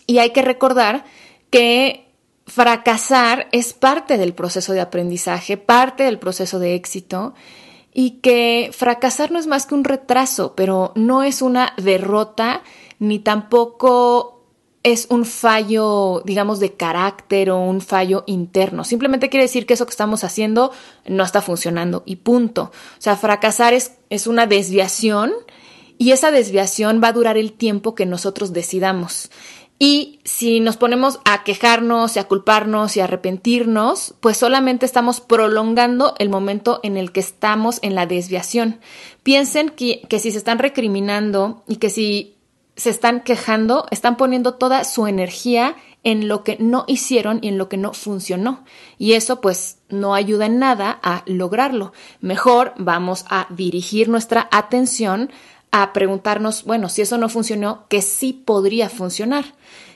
y 0.07 0.17
hay 0.17 0.31
que 0.31 0.41
recordar 0.41 1.05
que 1.51 2.11
fracasar 2.47 3.47
es 3.51 3.73
parte 3.73 4.17
del 4.17 4.33
proceso 4.33 4.73
de 4.73 4.81
aprendizaje, 4.81 5.55
parte 5.55 6.01
del 6.01 6.17
proceso 6.17 6.57
de 6.57 6.73
éxito 6.73 7.35
y 7.93 8.21
que 8.21 8.71
fracasar 8.73 9.29
no 9.29 9.38
es 9.38 9.45
más 9.45 9.67
que 9.67 9.75
un 9.75 9.83
retraso, 9.83 10.55
pero 10.55 10.93
no 10.95 11.21
es 11.21 11.43
una 11.43 11.73
derrota 11.77 12.63
ni 12.97 13.19
tampoco 13.19 14.40
es 14.83 15.07
un 15.09 15.25
fallo, 15.25 16.23
digamos, 16.25 16.59
de 16.59 16.73
carácter 16.73 17.51
o 17.51 17.59
un 17.59 17.81
fallo 17.81 18.23
interno. 18.25 18.83
Simplemente 18.83 19.29
quiere 19.29 19.43
decir 19.43 19.65
que 19.65 19.75
eso 19.75 19.85
que 19.85 19.91
estamos 19.91 20.23
haciendo 20.23 20.71
no 21.05 21.23
está 21.23 21.41
funcionando 21.41 22.01
y 22.05 22.17
punto. 22.17 22.71
O 22.97 23.01
sea, 23.01 23.15
fracasar 23.15 23.73
es, 23.73 23.93
es 24.09 24.25
una 24.25 24.47
desviación 24.47 25.31
y 25.97 26.11
esa 26.11 26.31
desviación 26.31 27.00
va 27.03 27.09
a 27.09 27.13
durar 27.13 27.38
el 27.38 27.53
tiempo 27.53 27.93
que 27.93 28.07
nosotros 28.07 28.53
decidamos. 28.53 29.29
Y 29.77 30.19
si 30.23 30.59
nos 30.59 30.77
ponemos 30.77 31.19
a 31.25 31.43
quejarnos 31.43 32.15
y 32.15 32.19
a 32.19 32.27
culparnos 32.27 32.95
y 32.95 33.00
a 33.00 33.05
arrepentirnos, 33.05 34.13
pues 34.19 34.38
solamente 34.38 34.85
estamos 34.85 35.21
prolongando 35.21 36.13
el 36.19 36.29
momento 36.29 36.79
en 36.83 36.97
el 36.97 37.11
que 37.11 37.19
estamos 37.19 37.79
en 37.81 37.95
la 37.95 38.05
desviación. 38.05 38.79
Piensen 39.23 39.69
que, 39.69 40.01
que 40.07 40.19
si 40.19 40.31
se 40.31 40.38
están 40.38 40.59
recriminando 40.59 41.63
y 41.67 41.77
que 41.77 41.89
si 41.89 42.35
se 42.75 42.90
están 42.90 43.22
quejando, 43.22 43.86
están 43.92 44.18
poniendo 44.18 44.56
toda 44.56 44.84
su 44.84 45.08
energía 45.08 45.75
en 46.04 46.28
lo 46.28 46.44
que 46.44 46.58
no 46.60 46.84
hicieron 46.88 47.40
y 47.42 47.50
en 47.50 47.58
lo 47.58 47.70
que 47.70 47.78
no 47.78 47.94
funcionó. 47.94 48.63
Y 48.98 49.13
eso 49.13 49.42
pues 49.42 49.78
no 49.90 50.16
ayuda 50.16 50.48
en 50.48 50.60
nada 50.60 51.00
a 51.04 51.24
lograrlo. 51.25 51.94
Mejor 52.22 52.74
vamos 52.78 53.25
a 53.30 53.48
dirigir 53.50 54.10
nuestra 54.10 54.48
atención 54.51 55.32
a 55.72 55.94
preguntarnos, 55.94 56.66
bueno, 56.66 56.90
si 56.90 57.01
eso 57.01 57.18
no 57.18 57.30
funcionó, 57.30 57.86
que 57.88 58.01
sí 58.01 58.34
podría 58.34 58.90
funcionar. 58.90 59.46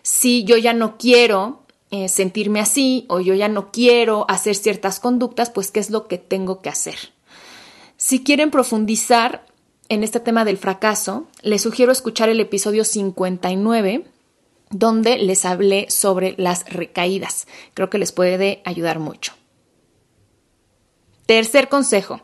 Si 0.03 0.43
yo 0.45 0.57
ya 0.57 0.73
no 0.73 0.97
quiero 0.97 1.63
eh, 1.91 2.07
sentirme 2.07 2.59
así 2.59 3.05
o 3.09 3.19
yo 3.19 3.33
ya 3.33 3.49
no 3.49 3.71
quiero 3.71 4.25
hacer 4.29 4.55
ciertas 4.55 4.99
conductas, 4.99 5.49
pues 5.49 5.71
qué 5.71 5.79
es 5.79 5.89
lo 5.89 6.07
que 6.07 6.17
tengo 6.17 6.61
que 6.61 6.69
hacer. 6.69 6.95
Si 7.97 8.23
quieren 8.23 8.51
profundizar 8.51 9.45
en 9.89 10.03
este 10.03 10.19
tema 10.19 10.45
del 10.45 10.57
fracaso, 10.57 11.27
les 11.41 11.61
sugiero 11.61 11.91
escuchar 11.91 12.29
el 12.29 12.39
episodio 12.39 12.83
59 12.83 14.05
donde 14.71 15.17
les 15.17 15.45
hablé 15.45 15.89
sobre 15.89 16.35
las 16.37 16.65
recaídas. 16.69 17.47
Creo 17.73 17.89
que 17.89 17.97
les 17.97 18.11
puede 18.11 18.61
ayudar 18.65 18.99
mucho. 18.99 19.33
Tercer 21.25 21.69
consejo. 21.69 22.21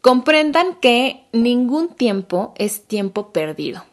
Comprendan 0.00 0.76
que 0.80 1.26
ningún 1.32 1.94
tiempo 1.94 2.54
es 2.56 2.86
tiempo 2.86 3.32
perdido. 3.32 3.84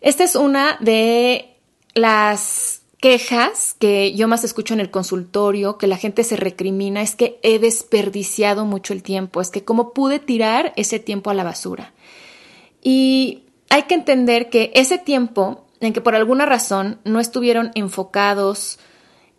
Esta 0.00 0.24
es 0.24 0.34
una 0.36 0.76
de 0.80 1.56
las 1.94 2.81
quejas 3.02 3.74
que 3.80 4.14
yo 4.14 4.28
más 4.28 4.44
escucho 4.44 4.74
en 4.74 4.80
el 4.80 4.92
consultorio, 4.92 5.76
que 5.76 5.88
la 5.88 5.96
gente 5.96 6.22
se 6.22 6.36
recrimina, 6.36 7.02
es 7.02 7.16
que 7.16 7.40
he 7.42 7.58
desperdiciado 7.58 8.64
mucho 8.64 8.92
el 8.92 9.02
tiempo, 9.02 9.40
es 9.40 9.50
que 9.50 9.64
cómo 9.64 9.92
pude 9.92 10.20
tirar 10.20 10.72
ese 10.76 11.00
tiempo 11.00 11.28
a 11.28 11.34
la 11.34 11.42
basura. 11.42 11.92
Y 12.80 13.42
hay 13.70 13.82
que 13.82 13.94
entender 13.94 14.50
que 14.50 14.70
ese 14.74 14.98
tiempo 14.98 15.66
en 15.80 15.92
que 15.92 16.00
por 16.00 16.14
alguna 16.14 16.46
razón 16.46 17.00
no 17.04 17.18
estuvieron 17.18 17.72
enfocados 17.74 18.78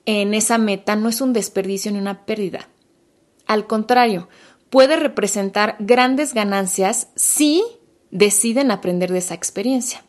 en 0.06 0.34
esa 0.34 0.58
meta 0.58 0.98
no 0.98 1.08
es 1.08 1.22
un 1.22 1.32
desperdicio 1.32 1.90
ni 1.94 2.00
una 2.00 2.26
pérdida. 2.26 2.68
Al 3.48 3.66
contrario, 3.66 4.28
puede 4.70 4.98
representar 4.98 5.78
grandes 5.80 6.34
ganancias 6.34 7.08
si 7.16 7.64
deciden 8.12 8.72
aprender 8.72 9.10
de 9.10 9.20
esa 9.20 9.36
experiencia. 9.36 10.04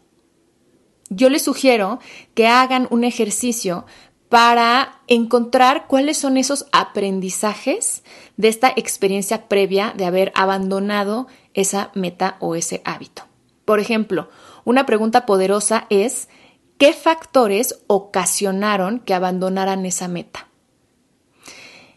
Yo 1.14 1.28
les 1.28 1.42
sugiero 1.42 2.00
que 2.34 2.46
hagan 2.46 2.88
un 2.90 3.04
ejercicio 3.04 3.86
para 4.28 5.00
encontrar 5.06 5.86
cuáles 5.86 6.18
son 6.18 6.36
esos 6.36 6.66
aprendizajes 6.72 8.02
de 8.36 8.48
esta 8.48 8.72
experiencia 8.74 9.48
previa 9.48 9.92
de 9.96 10.06
haber 10.06 10.32
abandonado 10.34 11.28
esa 11.52 11.90
meta 11.94 12.36
o 12.40 12.56
ese 12.56 12.82
hábito. 12.84 13.22
Por 13.64 13.78
ejemplo, 13.78 14.28
una 14.64 14.86
pregunta 14.86 15.24
poderosa 15.24 15.86
es, 15.88 16.28
¿qué 16.78 16.92
factores 16.92 17.78
ocasionaron 17.86 18.98
que 18.98 19.14
abandonaran 19.14 19.86
esa 19.86 20.08
meta? 20.08 20.48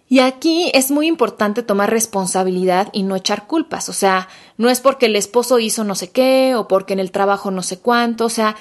Y 0.09 0.19
aquí 0.19 0.71
es 0.73 0.91
muy 0.91 1.07
importante 1.07 1.63
tomar 1.63 1.89
responsabilidad 1.89 2.89
y 2.93 3.03
no 3.03 3.15
echar 3.15 3.47
culpas. 3.47 3.89
O 3.89 3.93
sea, 3.93 4.29
no 4.57 4.69
es 4.69 4.79
porque 4.79 5.07
el 5.07 5.15
esposo 5.15 5.59
hizo 5.59 5.83
no 5.83 5.95
sé 5.95 6.11
qué 6.11 6.55
o 6.55 6.67
porque 6.67 6.93
en 6.93 6.99
el 6.99 7.11
trabajo 7.11 7.51
no 7.51 7.61
sé 7.61 7.79
cuánto. 7.79 8.25
O 8.25 8.29
sea, 8.29 8.55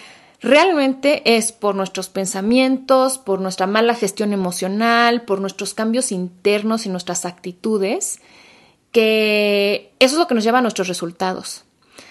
realmente 0.46 1.36
es 1.36 1.52
por 1.52 1.74
nuestros 1.74 2.08
pensamientos, 2.08 3.18
por 3.18 3.40
nuestra 3.40 3.66
mala 3.66 3.94
gestión 3.94 4.32
emocional, 4.32 5.22
por 5.22 5.40
nuestros 5.40 5.74
cambios 5.74 6.12
internos 6.12 6.86
y 6.86 6.88
nuestras 6.88 7.24
actitudes, 7.24 8.20
que 8.92 9.92
eso 9.98 10.14
es 10.14 10.18
lo 10.18 10.26
que 10.26 10.34
nos 10.34 10.44
lleva 10.44 10.58
a 10.58 10.62
nuestros 10.62 10.88
resultados. 10.88 11.64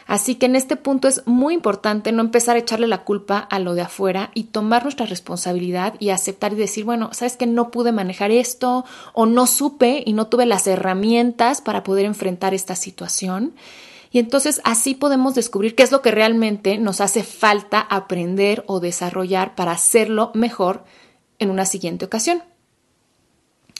Así 0.05 0.35
que 0.35 0.45
en 0.45 0.55
este 0.55 0.75
punto 0.75 1.07
es 1.07 1.25
muy 1.25 1.53
importante 1.53 2.11
no 2.11 2.21
empezar 2.21 2.55
a 2.55 2.59
echarle 2.59 2.87
la 2.87 3.03
culpa 3.03 3.39
a 3.39 3.57
lo 3.57 3.73
de 3.73 3.81
afuera 3.81 4.29
y 4.35 4.45
tomar 4.45 4.83
nuestra 4.83 5.07
responsabilidad 5.07 5.95
y 5.99 6.09
aceptar 6.09 6.53
y 6.53 6.57
decir, 6.57 6.83
bueno, 6.83 7.09
sabes 7.13 7.37
que 7.37 7.47
no 7.47 7.71
pude 7.71 7.91
manejar 7.91 8.29
esto 8.29 8.85
o 9.13 9.25
no 9.25 9.47
supe 9.47 10.03
y 10.05 10.13
no 10.13 10.27
tuve 10.27 10.45
las 10.45 10.67
herramientas 10.67 11.61
para 11.61 11.83
poder 11.83 12.05
enfrentar 12.05 12.53
esta 12.53 12.75
situación. 12.75 13.53
Y 14.15 14.19
entonces 14.19 14.61
así 14.63 14.95
podemos 14.95 15.35
descubrir 15.35 15.75
qué 15.75 15.83
es 15.83 15.91
lo 15.91 16.01
que 16.01 16.09
realmente 16.09 16.77
nos 16.77 17.01
hace 17.01 17.21
falta 17.21 17.81
aprender 17.81 18.63
o 18.65 18.79
desarrollar 18.79 19.55
para 19.55 19.73
hacerlo 19.73 20.31
mejor 20.33 20.85
en 21.37 21.49
una 21.49 21.65
siguiente 21.65 22.05
ocasión 22.05 22.41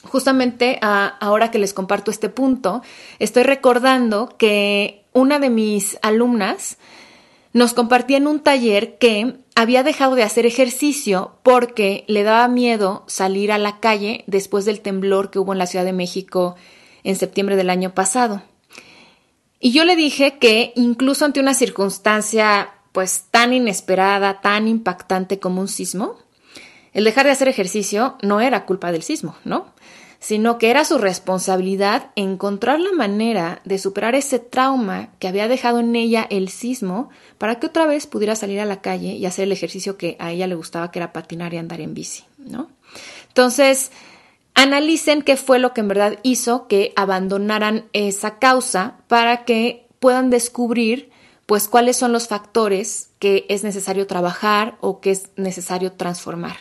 justamente 0.04 0.78
ahora 0.82 1.50
que 1.50 1.58
les 1.58 1.72
comparto 1.72 2.10
este 2.10 2.28
punto, 2.28 2.82
estoy 3.18 3.42
recordando 3.42 4.36
que 4.38 5.04
una 5.12 5.38
de 5.38 5.50
mis 5.50 5.98
alumnas 6.02 6.76
nos 7.52 7.74
compartía 7.74 8.18
en 8.18 8.26
un 8.26 8.40
taller 8.40 8.98
que 8.98 9.38
había 9.54 9.82
dejado 9.82 10.14
de 10.14 10.22
hacer 10.22 10.46
ejercicio 10.46 11.32
porque 11.42 12.04
le 12.08 12.22
daba 12.22 12.46
miedo 12.46 13.04
salir 13.06 13.50
a 13.50 13.58
la 13.58 13.80
calle 13.80 14.22
después 14.26 14.64
del 14.64 14.80
temblor 14.80 15.30
que 15.30 15.38
hubo 15.38 15.54
en 15.54 15.58
la 15.58 15.66
Ciudad 15.66 15.84
de 15.84 15.92
México 15.92 16.54
en 17.02 17.16
septiembre 17.16 17.56
del 17.56 17.70
año 17.70 17.94
pasado. 17.94 18.42
Y 19.66 19.72
yo 19.72 19.84
le 19.84 19.96
dije 19.96 20.38
que 20.38 20.72
incluso 20.76 21.24
ante 21.24 21.40
una 21.40 21.52
circunstancia 21.52 22.70
pues 22.92 23.24
tan 23.32 23.52
inesperada, 23.52 24.40
tan 24.40 24.68
impactante 24.68 25.40
como 25.40 25.60
un 25.60 25.66
sismo, 25.66 26.18
el 26.92 27.02
dejar 27.02 27.26
de 27.26 27.32
hacer 27.32 27.48
ejercicio 27.48 28.16
no 28.22 28.40
era 28.40 28.64
culpa 28.64 28.92
del 28.92 29.02
sismo, 29.02 29.34
¿no? 29.42 29.66
sino 30.20 30.58
que 30.58 30.70
era 30.70 30.84
su 30.84 30.98
responsabilidad 30.98 32.12
encontrar 32.14 32.78
la 32.78 32.92
manera 32.92 33.60
de 33.64 33.78
superar 33.78 34.14
ese 34.14 34.38
trauma 34.38 35.10
que 35.18 35.26
había 35.26 35.48
dejado 35.48 35.80
en 35.80 35.96
ella 35.96 36.28
el 36.30 36.48
sismo 36.48 37.10
para 37.36 37.58
que 37.58 37.66
otra 37.66 37.86
vez 37.86 38.06
pudiera 38.06 38.36
salir 38.36 38.60
a 38.60 38.66
la 38.66 38.80
calle 38.80 39.14
y 39.14 39.26
hacer 39.26 39.44
el 39.46 39.52
ejercicio 39.52 39.96
que 39.96 40.16
a 40.20 40.30
ella 40.30 40.46
le 40.46 40.54
gustaba, 40.54 40.92
que 40.92 41.00
era 41.00 41.12
patinar 41.12 41.52
y 41.54 41.56
andar 41.56 41.80
en 41.80 41.92
bici, 41.92 42.22
¿no? 42.38 42.70
Entonces, 43.26 43.90
analicen 44.56 45.22
qué 45.22 45.36
fue 45.36 45.60
lo 45.60 45.72
que 45.72 45.82
en 45.82 45.88
verdad 45.88 46.18
hizo 46.24 46.66
que 46.66 46.92
abandonaran 46.96 47.84
esa 47.92 48.38
causa 48.38 48.96
para 49.06 49.44
que 49.44 49.86
puedan 50.00 50.30
descubrir 50.30 51.10
pues 51.44 51.68
cuáles 51.68 51.96
son 51.96 52.12
los 52.12 52.26
factores 52.26 53.10
que 53.20 53.46
es 53.48 53.62
necesario 53.62 54.08
trabajar 54.08 54.76
o 54.80 55.00
que 55.00 55.12
es 55.12 55.30
necesario 55.36 55.92
transformar. 55.92 56.56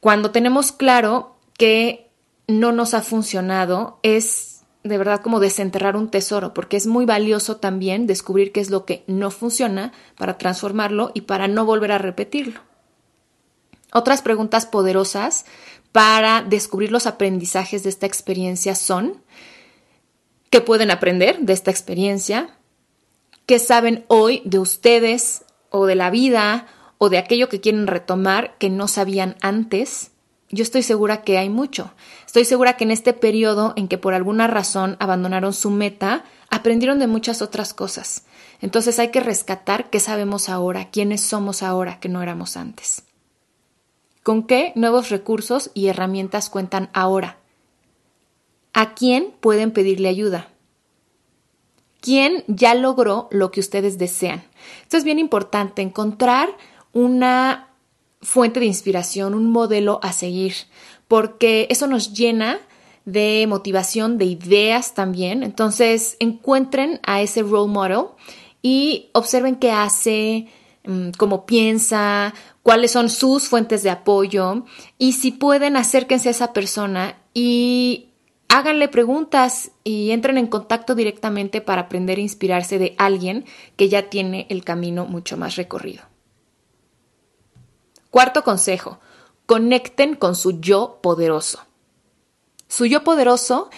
Cuando 0.00 0.30
tenemos 0.30 0.70
claro 0.70 1.34
que 1.58 2.10
no 2.46 2.70
nos 2.70 2.92
ha 2.94 3.00
funcionado 3.00 3.98
es 4.02 4.60
de 4.82 4.98
verdad 4.98 5.22
como 5.22 5.40
desenterrar 5.40 5.96
un 5.96 6.10
tesoro, 6.10 6.52
porque 6.52 6.76
es 6.76 6.86
muy 6.86 7.06
valioso 7.06 7.56
también 7.56 8.06
descubrir 8.06 8.52
qué 8.52 8.60
es 8.60 8.68
lo 8.68 8.84
que 8.84 9.02
no 9.06 9.30
funciona 9.30 9.92
para 10.18 10.36
transformarlo 10.36 11.10
y 11.14 11.22
para 11.22 11.48
no 11.48 11.64
volver 11.64 11.92
a 11.92 11.98
repetirlo. 11.98 12.60
Otras 13.96 14.22
preguntas 14.22 14.66
poderosas 14.66 15.44
para 15.92 16.42
descubrir 16.42 16.90
los 16.90 17.06
aprendizajes 17.06 17.84
de 17.84 17.90
esta 17.90 18.06
experiencia 18.06 18.74
son, 18.74 19.22
¿qué 20.50 20.60
pueden 20.60 20.90
aprender 20.90 21.38
de 21.38 21.52
esta 21.52 21.70
experiencia? 21.70 22.58
¿Qué 23.46 23.60
saben 23.60 24.04
hoy 24.08 24.42
de 24.44 24.58
ustedes 24.58 25.44
o 25.70 25.86
de 25.86 25.94
la 25.94 26.10
vida 26.10 26.66
o 26.98 27.08
de 27.08 27.18
aquello 27.18 27.48
que 27.48 27.60
quieren 27.60 27.86
retomar 27.86 28.58
que 28.58 28.68
no 28.68 28.88
sabían 28.88 29.36
antes? 29.40 30.10
Yo 30.50 30.64
estoy 30.64 30.82
segura 30.82 31.22
que 31.22 31.38
hay 31.38 31.48
mucho. 31.48 31.92
Estoy 32.26 32.44
segura 32.44 32.76
que 32.76 32.82
en 32.82 32.90
este 32.90 33.12
periodo 33.12 33.74
en 33.76 33.86
que 33.86 33.96
por 33.96 34.12
alguna 34.12 34.48
razón 34.48 34.96
abandonaron 34.98 35.52
su 35.52 35.70
meta, 35.70 36.24
aprendieron 36.50 36.98
de 36.98 37.06
muchas 37.06 37.42
otras 37.42 37.72
cosas. 37.72 38.24
Entonces 38.60 38.98
hay 38.98 39.12
que 39.12 39.20
rescatar 39.20 39.88
qué 39.88 40.00
sabemos 40.00 40.48
ahora, 40.48 40.90
quiénes 40.90 41.20
somos 41.20 41.62
ahora 41.62 42.00
que 42.00 42.08
no 42.08 42.22
éramos 42.22 42.56
antes. 42.56 43.04
¿Con 44.24 44.44
qué 44.44 44.72
nuevos 44.74 45.10
recursos 45.10 45.70
y 45.74 45.88
herramientas 45.88 46.48
cuentan 46.48 46.88
ahora? 46.94 47.36
¿A 48.72 48.94
quién 48.94 49.34
pueden 49.38 49.70
pedirle 49.70 50.08
ayuda? 50.08 50.48
¿Quién 52.00 52.42
ya 52.46 52.74
logró 52.74 53.28
lo 53.30 53.50
que 53.50 53.60
ustedes 53.60 53.98
desean? 53.98 54.42
Esto 54.82 54.96
es 54.96 55.04
bien 55.04 55.18
importante, 55.18 55.82
encontrar 55.82 56.48
una 56.94 57.68
fuente 58.22 58.60
de 58.60 58.66
inspiración, 58.66 59.34
un 59.34 59.50
modelo 59.50 60.00
a 60.02 60.14
seguir, 60.14 60.54
porque 61.06 61.66
eso 61.68 61.86
nos 61.86 62.14
llena 62.14 62.60
de 63.04 63.44
motivación, 63.46 64.16
de 64.16 64.24
ideas 64.24 64.94
también. 64.94 65.42
Entonces, 65.42 66.16
encuentren 66.18 66.98
a 67.02 67.20
ese 67.20 67.42
role 67.42 67.70
model 67.70 68.06
y 68.62 69.10
observen 69.12 69.56
qué 69.56 69.70
hace, 69.70 70.48
mm, 70.86 71.10
cómo 71.18 71.44
piensa, 71.44 72.32
cuáles 72.64 72.92
son 72.92 73.10
sus 73.10 73.46
fuentes 73.46 73.82
de 73.82 73.90
apoyo 73.90 74.64
y 74.98 75.12
si 75.12 75.30
pueden, 75.30 75.76
acérquense 75.76 76.28
a 76.28 76.30
esa 76.30 76.52
persona 76.54 77.18
y 77.34 78.14
háganle 78.48 78.88
preguntas 78.88 79.70
y 79.84 80.12
entren 80.12 80.38
en 80.38 80.46
contacto 80.46 80.94
directamente 80.94 81.60
para 81.60 81.82
aprender 81.82 82.16
a 82.16 82.22
inspirarse 82.22 82.78
de 82.78 82.94
alguien 82.96 83.44
que 83.76 83.90
ya 83.90 84.08
tiene 84.08 84.46
el 84.48 84.64
camino 84.64 85.04
mucho 85.04 85.36
más 85.36 85.56
recorrido. 85.56 86.04
Cuarto 88.10 88.42
consejo, 88.42 88.98
conecten 89.44 90.14
con 90.14 90.34
su 90.34 90.58
yo 90.60 91.00
poderoso. 91.02 91.60
Su 92.66 92.86
yo 92.86 93.04
poderoso 93.04 93.68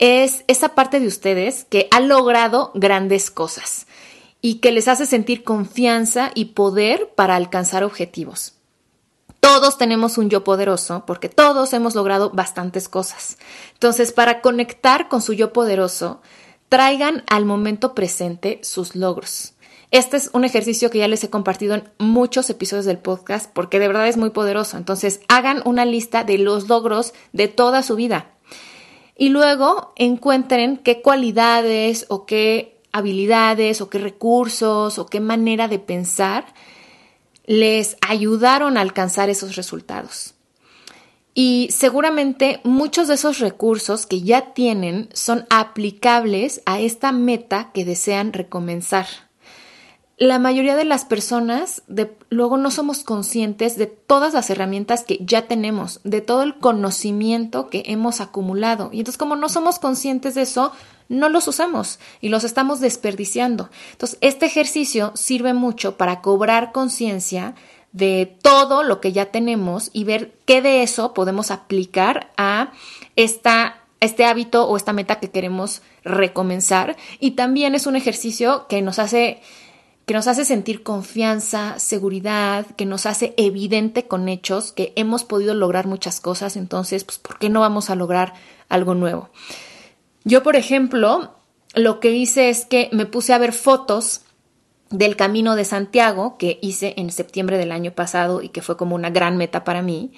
es 0.00 0.44
esa 0.48 0.74
parte 0.74 0.98
de 0.98 1.06
ustedes 1.06 1.64
que 1.66 1.86
ha 1.92 2.00
logrado 2.00 2.72
grandes 2.74 3.30
cosas. 3.30 3.86
Y 4.42 4.56
que 4.56 4.72
les 4.72 4.88
hace 4.88 5.06
sentir 5.06 5.44
confianza 5.44 6.32
y 6.34 6.46
poder 6.46 7.10
para 7.14 7.36
alcanzar 7.36 7.84
objetivos. 7.84 8.56
Todos 9.40 9.78
tenemos 9.78 10.18
un 10.18 10.28
yo 10.30 10.44
poderoso 10.44 11.04
porque 11.06 11.28
todos 11.28 11.72
hemos 11.72 11.94
logrado 11.94 12.30
bastantes 12.30 12.88
cosas. 12.88 13.38
Entonces, 13.72 14.12
para 14.12 14.40
conectar 14.40 15.08
con 15.08 15.22
su 15.22 15.32
yo 15.32 15.52
poderoso, 15.52 16.20
traigan 16.68 17.24
al 17.28 17.44
momento 17.44 17.94
presente 17.94 18.60
sus 18.62 18.94
logros. 18.94 19.54
Este 19.90 20.16
es 20.16 20.30
un 20.32 20.44
ejercicio 20.44 20.90
que 20.90 20.98
ya 20.98 21.08
les 21.08 21.22
he 21.22 21.30
compartido 21.30 21.74
en 21.74 21.84
muchos 21.98 22.48
episodios 22.50 22.86
del 22.86 22.98
podcast 22.98 23.50
porque 23.52 23.78
de 23.78 23.88
verdad 23.88 24.08
es 24.08 24.16
muy 24.16 24.30
poderoso. 24.30 24.76
Entonces, 24.76 25.20
hagan 25.28 25.62
una 25.64 25.84
lista 25.84 26.24
de 26.24 26.38
los 26.38 26.68
logros 26.68 27.12
de 27.32 27.48
toda 27.48 27.82
su 27.82 27.94
vida. 27.94 28.32
Y 29.16 29.28
luego 29.28 29.92
encuentren 29.96 30.78
qué 30.78 31.02
cualidades 31.02 32.06
o 32.08 32.26
qué 32.26 32.71
habilidades 32.92 33.80
o 33.80 33.90
qué 33.90 33.98
recursos 33.98 34.98
o 34.98 35.06
qué 35.06 35.20
manera 35.20 35.68
de 35.68 35.78
pensar 35.78 36.46
les 37.46 37.96
ayudaron 38.06 38.76
a 38.76 38.82
alcanzar 38.82 39.30
esos 39.30 39.56
resultados. 39.56 40.34
Y 41.34 41.68
seguramente 41.70 42.60
muchos 42.62 43.08
de 43.08 43.14
esos 43.14 43.38
recursos 43.38 44.06
que 44.06 44.20
ya 44.20 44.52
tienen 44.52 45.08
son 45.14 45.46
aplicables 45.48 46.60
a 46.66 46.80
esta 46.80 47.10
meta 47.10 47.70
que 47.72 47.84
desean 47.84 48.32
recomenzar. 48.32 49.06
La 50.18 50.38
mayoría 50.38 50.76
de 50.76 50.84
las 50.84 51.04
personas 51.06 51.82
de, 51.88 52.14
luego 52.28 52.58
no 52.58 52.70
somos 52.70 53.02
conscientes 53.02 53.76
de 53.76 53.86
todas 53.86 54.34
las 54.34 54.50
herramientas 54.50 55.04
que 55.04 55.18
ya 55.22 55.48
tenemos, 55.48 56.00
de 56.04 56.20
todo 56.20 56.42
el 56.42 56.58
conocimiento 56.58 57.70
que 57.70 57.82
hemos 57.86 58.20
acumulado. 58.20 58.90
Y 58.92 58.98
entonces 58.98 59.18
como 59.18 59.34
no 59.34 59.48
somos 59.48 59.78
conscientes 59.78 60.34
de 60.34 60.42
eso, 60.42 60.72
no 61.12 61.28
los 61.28 61.46
usamos 61.46 62.00
y 62.20 62.30
los 62.30 62.42
estamos 62.42 62.80
desperdiciando. 62.80 63.70
Entonces, 63.92 64.18
este 64.22 64.46
ejercicio 64.46 65.12
sirve 65.14 65.52
mucho 65.52 65.96
para 65.96 66.20
cobrar 66.20 66.72
conciencia 66.72 67.54
de 67.92 68.38
todo 68.42 68.82
lo 68.82 69.00
que 69.00 69.12
ya 69.12 69.26
tenemos 69.26 69.90
y 69.92 70.04
ver 70.04 70.32
qué 70.46 70.62
de 70.62 70.82
eso 70.82 71.12
podemos 71.12 71.50
aplicar 71.50 72.30
a 72.38 72.72
esta, 73.14 73.82
este 74.00 74.24
hábito 74.24 74.66
o 74.66 74.76
esta 74.76 74.94
meta 74.94 75.20
que 75.20 75.30
queremos 75.30 75.82
recomenzar. 76.02 76.96
Y 77.20 77.32
también 77.32 77.74
es 77.74 77.86
un 77.86 77.94
ejercicio 77.94 78.66
que 78.68 78.80
nos 78.82 78.98
hace 78.98 79.40
que 80.06 80.14
nos 80.14 80.26
hace 80.26 80.44
sentir 80.44 80.82
confianza, 80.82 81.78
seguridad, 81.78 82.66
que 82.74 82.86
nos 82.86 83.06
hace 83.06 83.34
evidente 83.36 84.08
con 84.08 84.28
hechos 84.28 84.72
que 84.72 84.92
hemos 84.96 85.22
podido 85.22 85.54
lograr 85.54 85.86
muchas 85.86 86.20
cosas, 86.20 86.56
entonces, 86.56 87.04
pues, 87.04 87.18
¿por 87.18 87.38
qué 87.38 87.48
no 87.48 87.60
vamos 87.60 87.88
a 87.88 87.94
lograr 87.94 88.34
algo 88.68 88.96
nuevo? 88.96 89.30
Yo, 90.24 90.42
por 90.42 90.56
ejemplo, 90.56 91.34
lo 91.74 92.00
que 92.00 92.12
hice 92.12 92.48
es 92.48 92.64
que 92.64 92.88
me 92.92 93.06
puse 93.06 93.32
a 93.32 93.38
ver 93.38 93.52
fotos 93.52 94.22
del 94.90 95.16
Camino 95.16 95.56
de 95.56 95.64
Santiago 95.64 96.36
que 96.38 96.58
hice 96.62 96.94
en 96.96 97.10
septiembre 97.10 97.58
del 97.58 97.72
año 97.72 97.92
pasado 97.92 98.42
y 98.42 98.50
que 98.50 98.62
fue 98.62 98.76
como 98.76 98.94
una 98.94 99.10
gran 99.10 99.36
meta 99.36 99.64
para 99.64 99.82
mí. 99.82 100.12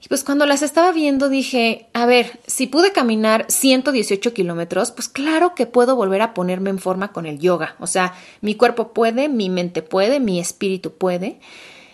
Y 0.00 0.08
pues 0.08 0.22
cuando 0.22 0.44
las 0.44 0.62
estaba 0.62 0.92
viendo 0.92 1.28
dije, 1.28 1.88
a 1.94 2.04
ver, 2.04 2.38
si 2.46 2.66
pude 2.66 2.92
caminar 2.92 3.46
118 3.48 4.34
kilómetros, 4.34 4.90
pues 4.90 5.08
claro 5.08 5.54
que 5.54 5.66
puedo 5.66 5.96
volver 5.96 6.20
a 6.20 6.34
ponerme 6.34 6.70
en 6.70 6.78
forma 6.78 7.12
con 7.12 7.24
el 7.26 7.38
yoga. 7.38 7.74
O 7.80 7.86
sea, 7.86 8.14
mi 8.42 8.54
cuerpo 8.54 8.92
puede, 8.92 9.28
mi 9.28 9.48
mente 9.48 9.82
puede, 9.82 10.20
mi 10.20 10.38
espíritu 10.38 10.92
puede. 10.92 11.40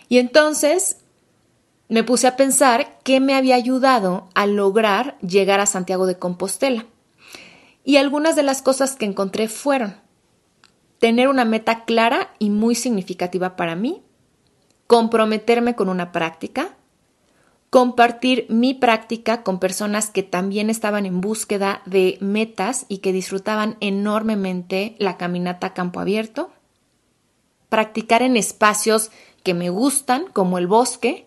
Y 0.08 0.18
entonces 0.18 0.96
me 1.88 2.02
puse 2.02 2.26
a 2.26 2.36
pensar 2.36 2.98
qué 3.04 3.20
me 3.20 3.34
había 3.34 3.54
ayudado 3.54 4.28
a 4.34 4.46
lograr 4.46 5.16
llegar 5.20 5.60
a 5.60 5.66
Santiago 5.66 6.06
de 6.06 6.18
Compostela. 6.18 6.86
Y 7.90 7.96
algunas 7.96 8.36
de 8.36 8.44
las 8.44 8.62
cosas 8.62 8.94
que 8.94 9.04
encontré 9.04 9.48
fueron 9.48 9.96
tener 11.00 11.26
una 11.26 11.44
meta 11.44 11.84
clara 11.86 12.32
y 12.38 12.48
muy 12.48 12.76
significativa 12.76 13.56
para 13.56 13.74
mí, 13.74 14.00
comprometerme 14.86 15.74
con 15.74 15.88
una 15.88 16.12
práctica, 16.12 16.76
compartir 17.68 18.46
mi 18.48 18.74
práctica 18.74 19.42
con 19.42 19.58
personas 19.58 20.08
que 20.10 20.22
también 20.22 20.70
estaban 20.70 21.04
en 21.04 21.20
búsqueda 21.20 21.82
de 21.84 22.16
metas 22.20 22.86
y 22.86 22.98
que 22.98 23.12
disfrutaban 23.12 23.76
enormemente 23.80 24.94
la 25.00 25.16
caminata 25.16 25.66
a 25.66 25.74
campo 25.74 25.98
abierto, 25.98 26.52
practicar 27.70 28.22
en 28.22 28.36
espacios 28.36 29.10
que 29.42 29.52
me 29.52 29.68
gustan, 29.68 30.26
como 30.32 30.58
el 30.58 30.68
bosque, 30.68 31.26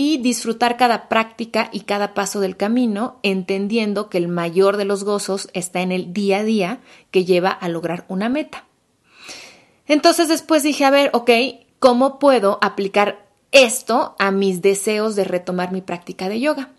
y 0.00 0.16
disfrutar 0.16 0.78
cada 0.78 1.10
práctica 1.10 1.68
y 1.74 1.80
cada 1.80 2.14
paso 2.14 2.40
del 2.40 2.56
camino, 2.56 3.18
entendiendo 3.22 4.08
que 4.08 4.16
el 4.16 4.28
mayor 4.28 4.78
de 4.78 4.86
los 4.86 5.04
gozos 5.04 5.50
está 5.52 5.82
en 5.82 5.92
el 5.92 6.14
día 6.14 6.38
a 6.38 6.42
día 6.42 6.80
que 7.10 7.26
lleva 7.26 7.50
a 7.50 7.68
lograr 7.68 8.06
una 8.08 8.30
meta. 8.30 8.64
Entonces 9.86 10.28
después 10.28 10.62
dije, 10.62 10.86
a 10.86 10.90
ver, 10.90 11.10
ok, 11.12 11.30
¿cómo 11.80 12.18
puedo 12.18 12.58
aplicar 12.62 13.26
esto 13.52 14.16
a 14.18 14.30
mis 14.30 14.62
deseos 14.62 15.16
de 15.16 15.24
retomar 15.24 15.70
mi 15.70 15.82
práctica 15.82 16.30
de 16.30 16.40
yoga? 16.40 16.70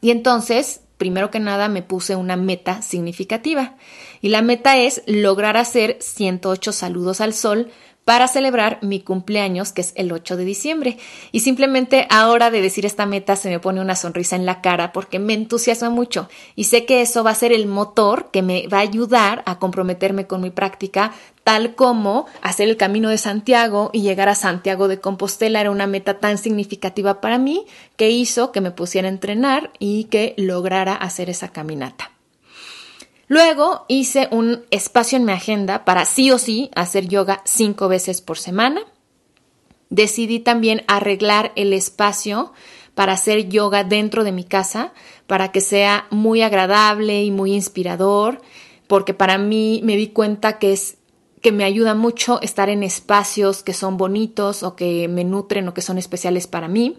Y 0.00 0.12
entonces, 0.12 0.82
primero 0.98 1.32
que 1.32 1.40
nada, 1.40 1.66
me 1.66 1.82
puse 1.82 2.14
una 2.14 2.36
meta 2.36 2.80
significativa. 2.80 3.74
Y 4.20 4.28
la 4.28 4.42
meta 4.42 4.76
es 4.76 5.02
lograr 5.08 5.56
hacer 5.56 5.96
108 5.98 6.70
saludos 6.70 7.20
al 7.20 7.34
sol 7.34 7.72
para 8.06 8.28
celebrar 8.28 8.78
mi 8.82 9.00
cumpleaños, 9.00 9.72
que 9.72 9.80
es 9.80 9.92
el 9.96 10.12
8 10.12 10.36
de 10.36 10.44
diciembre. 10.44 10.96
Y 11.32 11.40
simplemente 11.40 12.06
ahora 12.08 12.52
de 12.52 12.62
decir 12.62 12.86
esta 12.86 13.04
meta 13.04 13.34
se 13.34 13.50
me 13.50 13.58
pone 13.58 13.80
una 13.80 13.96
sonrisa 13.96 14.36
en 14.36 14.46
la 14.46 14.60
cara 14.60 14.92
porque 14.92 15.18
me 15.18 15.34
entusiasma 15.34 15.90
mucho 15.90 16.28
y 16.54 16.64
sé 16.64 16.86
que 16.86 17.02
eso 17.02 17.24
va 17.24 17.32
a 17.32 17.34
ser 17.34 17.52
el 17.52 17.66
motor 17.66 18.30
que 18.30 18.42
me 18.42 18.68
va 18.68 18.78
a 18.78 18.82
ayudar 18.82 19.42
a 19.44 19.58
comprometerme 19.58 20.28
con 20.28 20.40
mi 20.40 20.50
práctica, 20.50 21.12
tal 21.42 21.74
como 21.74 22.26
hacer 22.42 22.68
el 22.68 22.76
camino 22.76 23.08
de 23.08 23.18
Santiago 23.18 23.90
y 23.92 24.02
llegar 24.02 24.28
a 24.28 24.36
Santiago 24.36 24.86
de 24.86 25.00
Compostela 25.00 25.60
era 25.60 25.72
una 25.72 25.88
meta 25.88 26.20
tan 26.20 26.38
significativa 26.38 27.20
para 27.20 27.38
mí 27.38 27.66
que 27.96 28.10
hizo 28.10 28.52
que 28.52 28.60
me 28.60 28.70
pusiera 28.70 29.08
a 29.08 29.10
entrenar 29.10 29.72
y 29.80 30.04
que 30.04 30.34
lograra 30.36 30.94
hacer 30.94 31.28
esa 31.28 31.48
caminata. 31.48 32.15
Luego 33.28 33.84
hice 33.88 34.28
un 34.30 34.64
espacio 34.70 35.18
en 35.18 35.24
mi 35.24 35.32
agenda 35.32 35.84
para 35.84 36.04
sí 36.04 36.30
o 36.30 36.38
sí 36.38 36.70
hacer 36.74 37.08
yoga 37.08 37.42
cinco 37.44 37.88
veces 37.88 38.20
por 38.20 38.38
semana. 38.38 38.82
Decidí 39.90 40.40
también 40.40 40.82
arreglar 40.86 41.52
el 41.56 41.72
espacio 41.72 42.52
para 42.94 43.12
hacer 43.12 43.48
yoga 43.48 43.84
dentro 43.84 44.24
de 44.24 44.32
mi 44.32 44.44
casa, 44.44 44.92
para 45.26 45.52
que 45.52 45.60
sea 45.60 46.06
muy 46.10 46.42
agradable 46.42 47.24
y 47.24 47.30
muy 47.30 47.52
inspirador, 47.52 48.40
porque 48.86 49.12
para 49.12 49.38
mí 49.38 49.80
me 49.84 49.96
di 49.96 50.08
cuenta 50.08 50.58
que 50.58 50.72
es 50.72 50.96
que 51.42 51.52
me 51.52 51.64
ayuda 51.64 51.94
mucho 51.94 52.40
estar 52.42 52.68
en 52.70 52.82
espacios 52.82 53.62
que 53.62 53.74
son 53.74 53.96
bonitos 53.96 54.62
o 54.62 54.74
que 54.74 55.08
me 55.08 55.24
nutren 55.24 55.68
o 55.68 55.74
que 55.74 55.82
son 55.82 55.98
especiales 55.98 56.46
para 56.46 56.68
mí. 56.68 56.98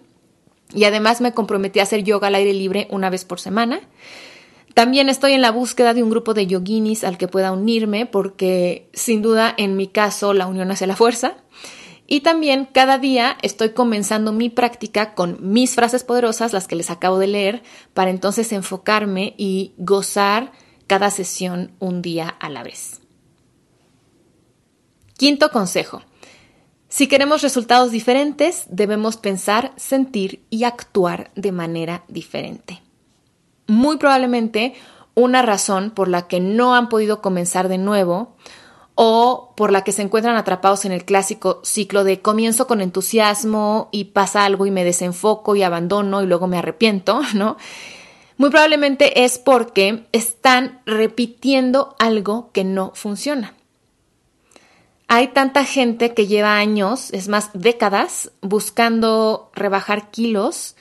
Y 0.74 0.84
además 0.84 1.22
me 1.22 1.34
comprometí 1.34 1.80
a 1.80 1.84
hacer 1.84 2.04
yoga 2.04 2.28
al 2.28 2.36
aire 2.36 2.54
libre 2.54 2.88
una 2.92 3.10
vez 3.10 3.26
por 3.26 3.40
semana. 3.40 3.82
También 4.78 5.10
estoy 5.10 5.34
en 5.34 5.42
la 5.42 5.50
búsqueda 5.50 5.96
de 5.96 6.04
un 6.04 6.12
grupo 6.12 6.36
de 6.36 6.46
yoginis 6.46 7.04
al 7.04 7.18
que 7.18 7.28
pueda 7.28 7.52
unirme 7.52 8.06
porque 8.06 8.92
sin 8.94 9.24
duda 9.24 9.52
en 9.58 9.76
mi 9.76 9.88
caso 9.88 10.36
la 10.36 10.46
unión 10.46 10.70
hace 10.70 10.86
la 10.86 10.96
fuerza. 10.96 11.38
Y 12.06 12.20
también 12.20 12.70
cada 12.72 13.00
día 13.00 13.40
estoy 13.42 13.72
comenzando 13.72 14.34
mi 14.34 14.50
práctica 14.50 15.16
con 15.16 15.40
mis 15.42 15.74
frases 15.74 16.04
poderosas, 16.04 16.54
las 16.54 16.68
que 16.68 16.76
les 16.76 16.92
acabo 16.92 17.18
de 17.18 17.26
leer, 17.26 17.64
para 17.96 18.12
entonces 18.12 18.52
enfocarme 18.52 19.34
y 19.36 19.74
gozar 19.80 20.52
cada 20.86 21.10
sesión 21.10 21.72
un 21.80 22.04
día 22.04 22.28
a 22.28 22.48
la 22.48 22.62
vez. 22.62 23.02
Quinto 25.18 25.50
consejo. 25.50 26.04
Si 26.88 27.08
queremos 27.08 27.42
resultados 27.42 27.90
diferentes, 27.90 28.66
debemos 28.70 29.18
pensar, 29.18 29.74
sentir 29.76 30.46
y 30.52 30.66
actuar 30.66 31.32
de 31.34 31.52
manera 31.52 32.04
diferente 32.08 32.84
muy 33.68 33.98
probablemente 33.98 34.74
una 35.14 35.42
razón 35.42 35.92
por 35.92 36.08
la 36.08 36.28
que 36.28 36.40
no 36.40 36.76
han 36.76 36.90
podido 36.90 37.22
comenzar 37.22 37.68
de 37.70 37.78
nuevo 37.78 38.36
o 39.00 39.54
por 39.56 39.72
la 39.72 39.84
que 39.84 39.92
se 39.92 40.02
encuentran 40.02 40.38
atrapados 40.38 40.86
en 40.86 40.92
el 40.92 41.06
clásico 41.06 41.62
ciclo 41.64 42.04
de 42.04 42.22
comienzo 42.22 42.66
con 42.66 42.82
entusiasmo 42.82 43.90
y 43.92 44.06
pasa 44.06 44.44
algo 44.44 44.66
y 44.66 44.72
me 44.72 44.84
desenfoco 44.84 45.56
y 45.56 45.62
abandono 45.62 46.24
y 46.24 46.26
luego 46.26 46.48
me 46.48 46.58
arrepiento, 46.58 47.22
¿no? 47.36 47.58
Muy 48.38 48.50
probablemente 48.50 49.24
es 49.24 49.40
porque 49.40 50.08
están 50.12 50.82
repitiendo 50.86 51.96
algo 52.00 52.52
que 52.52 52.64
no 52.64 52.92
funciona. 52.96 53.54
Hay 55.08 55.30
tanta 55.30 55.64
gente 55.64 56.14
que 56.14 56.28
lleva 56.28 56.58
años, 56.58 57.14
es 57.14 57.28
más, 57.28 57.52
décadas, 57.54 58.32
buscando 58.42 59.52
rebajar 59.54 60.12
kilos 60.12 60.76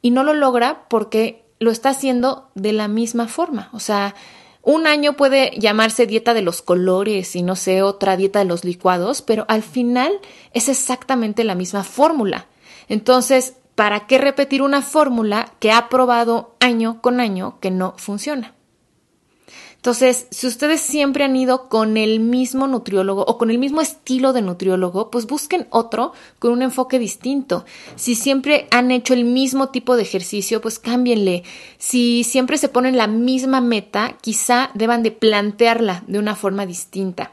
y 0.00 0.10
no 0.10 0.24
lo 0.24 0.32
logra 0.32 0.88
porque 0.88 1.44
lo 1.58 1.70
está 1.70 1.90
haciendo 1.90 2.50
de 2.54 2.72
la 2.72 2.88
misma 2.88 3.28
forma. 3.28 3.70
O 3.72 3.80
sea, 3.80 4.14
un 4.62 4.86
año 4.86 5.14
puede 5.14 5.58
llamarse 5.58 6.06
dieta 6.06 6.34
de 6.34 6.42
los 6.42 6.62
colores 6.62 7.34
y 7.36 7.42
no 7.42 7.56
sé, 7.56 7.82
otra 7.82 8.16
dieta 8.16 8.40
de 8.40 8.44
los 8.44 8.64
licuados, 8.64 9.22
pero 9.22 9.44
al 9.48 9.62
final 9.62 10.12
es 10.52 10.68
exactamente 10.68 11.44
la 11.44 11.54
misma 11.54 11.84
fórmula. 11.84 12.46
Entonces, 12.88 13.54
¿para 13.74 14.06
qué 14.06 14.18
repetir 14.18 14.62
una 14.62 14.82
fórmula 14.82 15.52
que 15.58 15.72
ha 15.72 15.88
probado 15.88 16.56
año 16.60 17.00
con 17.00 17.20
año 17.20 17.58
que 17.60 17.70
no 17.70 17.94
funciona? 17.96 18.57
Entonces, 19.78 20.26
si 20.30 20.48
ustedes 20.48 20.80
siempre 20.80 21.22
han 21.22 21.36
ido 21.36 21.68
con 21.68 21.96
el 21.96 22.18
mismo 22.18 22.66
nutriólogo 22.66 23.22
o 23.22 23.38
con 23.38 23.48
el 23.48 23.58
mismo 23.58 23.80
estilo 23.80 24.32
de 24.32 24.42
nutriólogo, 24.42 25.08
pues 25.08 25.28
busquen 25.28 25.68
otro 25.70 26.12
con 26.40 26.50
un 26.50 26.62
enfoque 26.62 26.98
distinto. 26.98 27.64
Si 27.94 28.16
siempre 28.16 28.66
han 28.72 28.90
hecho 28.90 29.14
el 29.14 29.24
mismo 29.24 29.68
tipo 29.68 29.94
de 29.94 30.02
ejercicio, 30.02 30.60
pues 30.60 30.80
cámbienle. 30.80 31.44
Si 31.78 32.24
siempre 32.24 32.58
se 32.58 32.68
ponen 32.68 32.96
la 32.96 33.06
misma 33.06 33.60
meta, 33.60 34.16
quizá 34.20 34.70
deban 34.74 35.04
de 35.04 35.12
plantearla 35.12 36.02
de 36.08 36.18
una 36.18 36.34
forma 36.34 36.66
distinta. 36.66 37.30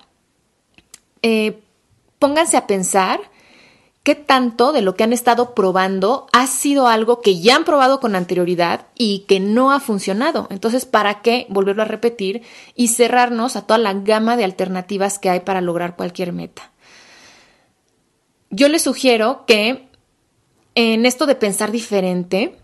Eh, 1.23 1.59
pónganse 2.19 2.57
a 2.57 2.67
pensar 2.67 3.21
qué 4.05 4.13
tanto 4.13 4.71
de 4.71 4.83
lo 4.83 4.95
que 4.95 5.03
han 5.03 5.13
estado 5.13 5.55
probando 5.55 6.27
ha 6.31 6.45
sido 6.45 6.87
algo 6.87 7.21
que 7.21 7.41
ya 7.41 7.55
han 7.55 7.65
probado 7.65 7.99
con 7.99 8.15
anterioridad 8.15 8.85
y 8.93 9.25
que 9.27 9.39
no 9.39 9.71
ha 9.71 9.79
funcionado. 9.79 10.45
Entonces, 10.51 10.85
¿para 10.85 11.23
qué 11.23 11.47
volverlo 11.49 11.81
a 11.81 11.85
repetir 11.85 12.43
y 12.75 12.89
cerrarnos 12.89 13.55
a 13.55 13.63
toda 13.63 13.79
la 13.79 13.95
gama 13.95 14.37
de 14.37 14.43
alternativas 14.43 15.17
que 15.17 15.31
hay 15.31 15.39
para 15.39 15.59
lograr 15.59 15.95
cualquier 15.95 16.33
meta? 16.33 16.71
Yo 18.51 18.69
les 18.69 18.83
sugiero 18.83 19.43
que 19.47 19.89
en 20.75 21.07
esto 21.07 21.25
de 21.25 21.33
pensar 21.33 21.71
diferente, 21.71 22.59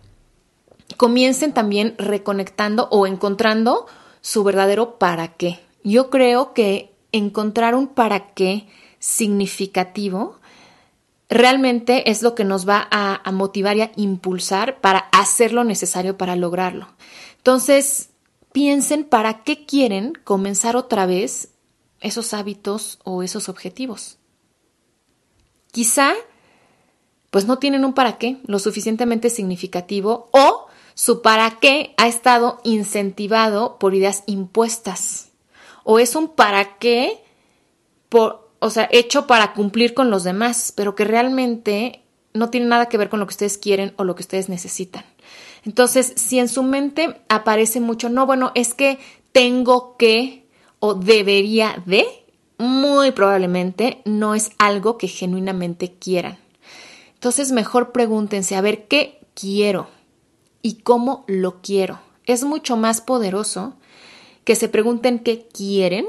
comiencen 0.96 1.54
también 1.54 1.96
reconectando 1.98 2.88
o 2.92 3.08
encontrando 3.08 3.88
su 4.22 4.44
verdadero 4.44 5.00
para 5.00 5.30
qué. 5.30 5.60
Yo 5.84 6.12
creo 6.12 6.54
que 6.54 6.94
encontrar 7.12 7.74
un 7.74 7.88
para 7.88 8.28
qué 8.34 8.68
significativo 9.00 10.41
realmente 11.32 12.12
es 12.12 12.22
lo 12.22 12.36
que 12.36 12.44
nos 12.44 12.68
va 12.68 12.88
a, 12.92 13.32
motivar 13.32 13.78
y 13.78 13.82
a 13.82 13.92
impulsar 13.96 14.82
para 14.82 15.00
hacer 15.12 15.54
lo 15.54 15.64
necesario 15.64 16.18
para 16.18 16.36
lograrlo. 16.36 16.88
Entonces, 17.38 18.10
piensen 18.52 19.06
para 19.06 19.44
qué 19.44 19.66
quieren 19.66 20.14
comenzar 20.26 20.76
otra 20.76 21.06
vez 21.06 21.54
esos 22.02 22.34
hábitos 22.34 23.00
o 23.06 23.24
esos 23.24 23.48
objetivos. 23.48 24.18
Quizá, 25.72 26.14
pues 27.30 27.46
no 27.46 27.58
tienen 27.60 27.86
un 27.86 27.94
para 27.94 28.18
qué 28.18 28.38
lo 28.46 28.60
suficientemente 28.60 29.30
significativo 29.30 30.28
o 30.34 30.68
su 30.96 31.22
para 31.22 31.60
qué 31.60 31.94
ha 31.98 32.10
estado 32.10 32.60
incentivado 32.66 33.80
por 33.80 33.96
ideas 33.96 34.24
impuestas 34.28 35.32
o 35.84 36.00
es 36.00 36.16
un 36.16 36.28
para 36.28 36.78
qué 36.78 37.24
por, 38.10 38.41
o 38.62 38.70
sea, 38.70 38.88
hecho 38.92 39.26
para 39.26 39.54
cumplir 39.54 39.96
con 39.96 40.12
los 40.12 40.24
demás, 40.24 40.72
pero 40.76 40.94
que 40.94 41.04
realmente 41.04 42.04
no 42.34 42.52
tiene 42.52 42.68
nada 42.68 42.86
que 42.88 42.98
ver 42.98 43.10
con 43.10 43.20
lo 43.20 43.26
que 43.26 43.32
ustedes 43.32 43.58
quieren 43.58 43.94
o 43.98 44.04
lo 44.04 44.14
que 44.14 44.22
ustedes 44.22 44.50
necesitan. 44.50 45.04
Entonces, 45.66 46.14
si 46.16 46.38
en 46.38 46.48
su 46.48 46.62
mente 46.62 47.20
aparece 47.28 47.80
mucho, 47.80 48.08
no, 48.10 48.28
bueno, 48.28 48.52
es 48.54 48.76
que 48.76 49.00
tengo 49.32 49.98
que 49.98 50.46
o 50.80 50.94
debería 50.94 51.82
de, 51.88 52.06
muy 52.60 53.10
probablemente 53.12 54.04
no 54.06 54.36
es 54.36 54.52
algo 54.60 55.00
que 55.00 55.08
genuinamente 55.08 55.94
quieran. 55.94 56.38
Entonces, 57.16 57.52
mejor 57.52 57.92
pregúntense, 57.92 58.56
a 58.56 58.62
ver, 58.62 58.88
¿qué 58.88 59.20
quiero? 59.34 59.88
¿Y 60.62 60.76
cómo 60.76 61.24
lo 61.26 61.62
quiero? 61.62 62.00
Es 62.28 62.44
mucho 62.44 62.78
más 62.78 63.02
poderoso 63.02 63.74
que 64.44 64.56
se 64.56 64.70
pregunten 64.70 65.18
qué 65.18 65.48
quieren 65.52 66.06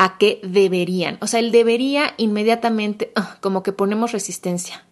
a 0.00 0.16
qué 0.16 0.40
deberían. 0.42 1.18
O 1.20 1.26
sea, 1.26 1.40
el 1.40 1.52
debería 1.52 2.14
inmediatamente, 2.16 3.12
ah, 3.16 3.36
como 3.42 3.62
que 3.62 3.74
ponemos 3.74 4.12
resistencia, 4.12 4.86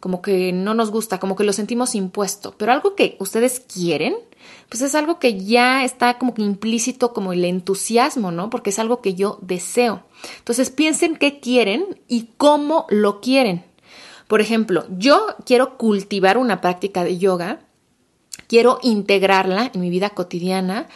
como 0.00 0.22
que 0.22 0.54
no 0.54 0.72
nos 0.72 0.90
gusta, 0.90 1.20
como 1.20 1.36
que 1.36 1.44
lo 1.44 1.52
sentimos 1.52 1.94
impuesto. 1.94 2.54
Pero 2.56 2.72
algo 2.72 2.94
que 2.94 3.18
ustedes 3.20 3.60
quieren, 3.60 4.14
pues 4.70 4.80
es 4.80 4.94
algo 4.94 5.18
que 5.18 5.44
ya 5.44 5.84
está 5.84 6.16
como 6.16 6.32
que 6.32 6.40
implícito 6.40 7.12
como 7.12 7.34
el 7.34 7.44
entusiasmo, 7.44 8.30
¿no? 8.30 8.48
Porque 8.48 8.70
es 8.70 8.78
algo 8.78 9.02
que 9.02 9.12
yo 9.12 9.38
deseo. 9.42 10.04
Entonces 10.38 10.70
piensen 10.70 11.16
qué 11.16 11.40
quieren 11.40 12.00
y 12.08 12.30
cómo 12.38 12.86
lo 12.88 13.20
quieren. 13.20 13.66
Por 14.28 14.40
ejemplo, 14.40 14.86
yo 14.88 15.26
quiero 15.44 15.76
cultivar 15.76 16.38
una 16.38 16.62
práctica 16.62 17.04
de 17.04 17.18
yoga, 17.18 17.60
quiero 18.46 18.78
integrarla 18.82 19.70
en 19.74 19.82
mi 19.82 19.90
vida 19.90 20.08
cotidiana 20.08 20.88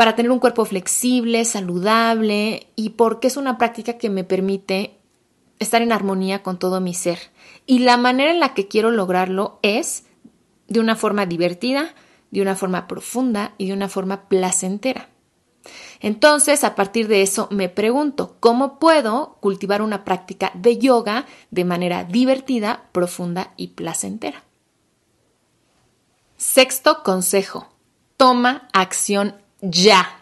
para 0.00 0.16
tener 0.16 0.32
un 0.32 0.38
cuerpo 0.38 0.64
flexible, 0.64 1.44
saludable 1.44 2.68
y 2.74 2.88
porque 2.88 3.26
es 3.26 3.36
una 3.36 3.58
práctica 3.58 3.98
que 3.98 4.08
me 4.08 4.24
permite 4.24 4.96
estar 5.58 5.82
en 5.82 5.92
armonía 5.92 6.42
con 6.42 6.58
todo 6.58 6.80
mi 6.80 6.94
ser. 6.94 7.18
Y 7.66 7.80
la 7.80 7.98
manera 7.98 8.30
en 8.30 8.40
la 8.40 8.54
que 8.54 8.66
quiero 8.66 8.90
lograrlo 8.92 9.58
es 9.60 10.04
de 10.68 10.80
una 10.80 10.96
forma 10.96 11.26
divertida, 11.26 11.94
de 12.30 12.40
una 12.40 12.56
forma 12.56 12.88
profunda 12.88 13.52
y 13.58 13.66
de 13.66 13.74
una 13.74 13.90
forma 13.90 14.26
placentera. 14.30 15.10
Entonces, 16.00 16.64
a 16.64 16.74
partir 16.74 17.06
de 17.06 17.20
eso, 17.20 17.48
me 17.50 17.68
pregunto, 17.68 18.36
¿cómo 18.40 18.78
puedo 18.78 19.36
cultivar 19.40 19.82
una 19.82 20.06
práctica 20.06 20.50
de 20.54 20.78
yoga 20.78 21.26
de 21.50 21.66
manera 21.66 22.04
divertida, 22.04 22.88
profunda 22.92 23.52
y 23.58 23.66
placentera? 23.74 24.44
Sexto 26.38 27.02
consejo, 27.02 27.68
toma 28.16 28.66
acción 28.72 29.34
ya. 29.60 30.16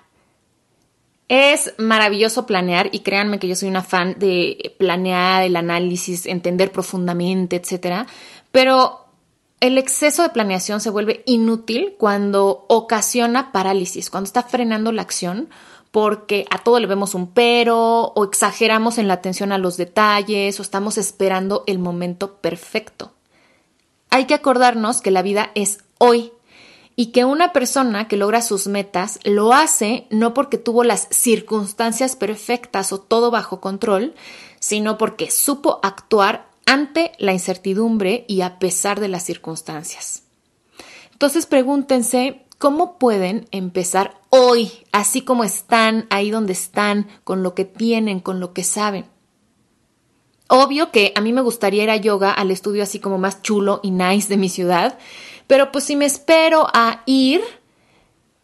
Es 1.29 1.75
maravilloso 1.77 2.47
planear 2.47 2.89
y 2.93 3.01
créanme 3.01 3.39
que 3.39 3.49
yo 3.49 3.55
soy 3.55 3.69
una 3.69 3.83
fan 3.83 4.17
de 4.19 4.75
planear, 4.79 5.43
el 5.43 5.57
análisis, 5.57 6.25
entender 6.25 6.73
profundamente, 6.73 7.57
etcétera, 7.57 8.07
pero 8.51 9.05
el 9.61 9.77
exceso 9.77 10.23
de 10.23 10.31
planeación 10.31 10.81
se 10.81 10.91
vuelve 10.91 11.23
inútil 11.27 11.97
cuando 11.99 12.65
ocasiona 12.69 13.53
parálisis, 13.53 14.09
cuando 14.09 14.27
está 14.27 14.43
frenando 14.43 14.93
la 14.93 15.03
acción 15.03 15.49
porque 15.91 16.47
a 16.51 16.59
todo 16.59 16.79
le 16.79 16.87
vemos 16.87 17.15
un 17.15 17.29
pero 17.29 18.13
o 18.15 18.25
exageramos 18.25 18.99
en 18.99 19.09
la 19.09 19.15
atención 19.15 19.53
a 19.53 19.59
los 19.59 19.77
detalles 19.77 20.59
o 20.59 20.63
estamos 20.63 20.99
esperando 20.99 21.65
el 21.67 21.79
momento 21.79 22.35
perfecto. 22.37 23.13
Hay 24.11 24.27
que 24.27 24.35
acordarnos 24.35 25.01
que 25.01 25.11
la 25.11 25.23
vida 25.23 25.51
es 25.55 25.81
hoy 25.99 26.33
y 27.01 27.13
que 27.13 27.25
una 27.25 27.53
persona 27.53 28.09
que 28.09 28.17
logra 28.17 28.43
sus 28.43 28.67
metas 28.67 29.21
lo 29.23 29.53
hace 29.53 30.09
no 30.11 30.35
porque 30.35 30.59
tuvo 30.59 30.83
las 30.83 31.07
circunstancias 31.13 32.17
perfectas 32.17 32.93
o 32.93 32.99
todo 32.99 33.31
bajo 33.31 33.61
control, 33.61 34.17
sino 34.59 34.99
porque 34.99 35.31
supo 35.31 35.79
actuar 35.85 36.49
ante 36.67 37.13
la 37.19 37.33
incertidumbre 37.33 38.25
y 38.27 38.41
a 38.41 38.59
pesar 38.59 38.99
de 38.99 39.07
las 39.07 39.23
circunstancias. 39.23 40.25
Entonces 41.13 41.47
pregúntense 41.47 42.45
cómo 42.59 42.99
pueden 42.99 43.47
empezar 43.53 44.21
hoy, 44.31 44.73
así 44.91 45.21
como 45.21 45.45
están, 45.45 46.09
ahí 46.11 46.33
donde 46.33 46.53
están, 46.53 47.07
con 47.23 47.45
lo 47.45 47.55
que 47.55 47.65
tienen, 47.65 48.19
con 48.19 48.41
lo 48.41 48.53
que 48.53 48.65
saben. 48.65 49.07
Obvio 50.49 50.91
que 50.91 51.13
a 51.15 51.21
mí 51.21 51.33
me 51.33 51.43
gustaría 51.43 51.85
ir 51.85 51.91
a 51.91 51.97
yoga 51.97 52.33
al 52.33 52.51
estudio 52.51 52.83
así 52.83 52.99
como 52.99 53.19
más 53.19 53.43
chulo 53.43 53.79
y 53.85 53.93
nice 53.93 54.29
de 54.29 54.39
mi 54.39 54.49
ciudad, 54.49 54.99
pero 55.49 55.73
pues 55.73 55.85
si 55.85 55.97
me 55.97 56.05
espero 56.05 56.69
a 56.73 57.03
ir 57.07 57.43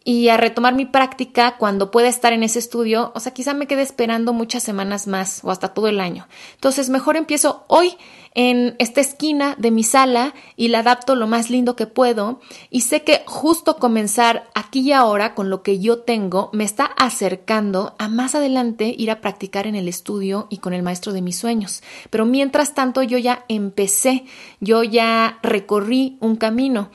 y 0.07 0.29
a 0.29 0.37
retomar 0.37 0.75
mi 0.75 0.85
práctica 0.85 1.57
cuando 1.57 1.89
pueda 1.89 2.07
estar 2.07 2.31
en 2.31 2.43
ese 2.43 2.59
estudio, 2.59 3.11
o 3.15 3.19
sea, 3.19 3.33
quizá 3.33 3.55
me 3.55 3.65
quede 3.65 3.81
esperando 3.81 4.33
muchas 4.33 4.61
semanas 4.61 5.07
más 5.07 5.43
o 5.43 5.49
hasta 5.49 5.69
todo 5.69 5.87
el 5.87 5.99
año. 5.99 6.27
Entonces, 6.53 6.91
mejor 6.91 7.17
empiezo 7.17 7.65
hoy 7.67 7.97
en 8.35 8.75
esta 8.77 9.01
esquina 9.01 9.55
de 9.57 9.71
mi 9.71 9.83
sala 9.83 10.35
y 10.55 10.67
la 10.67 10.79
adapto 10.79 11.15
lo 11.15 11.25
más 11.25 11.49
lindo 11.49 11.75
que 11.75 11.87
puedo 11.87 12.39
y 12.69 12.81
sé 12.81 13.01
que 13.01 13.23
justo 13.25 13.77
comenzar 13.77 14.47
aquí 14.53 14.81
y 14.81 14.91
ahora 14.91 15.33
con 15.33 15.49
lo 15.49 15.63
que 15.63 15.79
yo 15.79 15.99
tengo 15.99 16.51
me 16.53 16.65
está 16.65 16.85
acercando 16.85 17.95
a 17.97 18.07
más 18.07 18.35
adelante 18.35 18.93
ir 18.95 19.09
a 19.09 19.21
practicar 19.21 19.65
en 19.65 19.75
el 19.75 19.87
estudio 19.87 20.45
y 20.51 20.59
con 20.59 20.73
el 20.73 20.83
maestro 20.83 21.13
de 21.13 21.23
mis 21.23 21.39
sueños. 21.39 21.81
Pero 22.11 22.25
mientras 22.25 22.75
tanto 22.75 23.01
yo 23.01 23.17
ya 23.17 23.43
empecé, 23.47 24.25
yo 24.59 24.83
ya 24.83 25.39
recorrí 25.41 26.17
un 26.19 26.35
camino. 26.35 26.91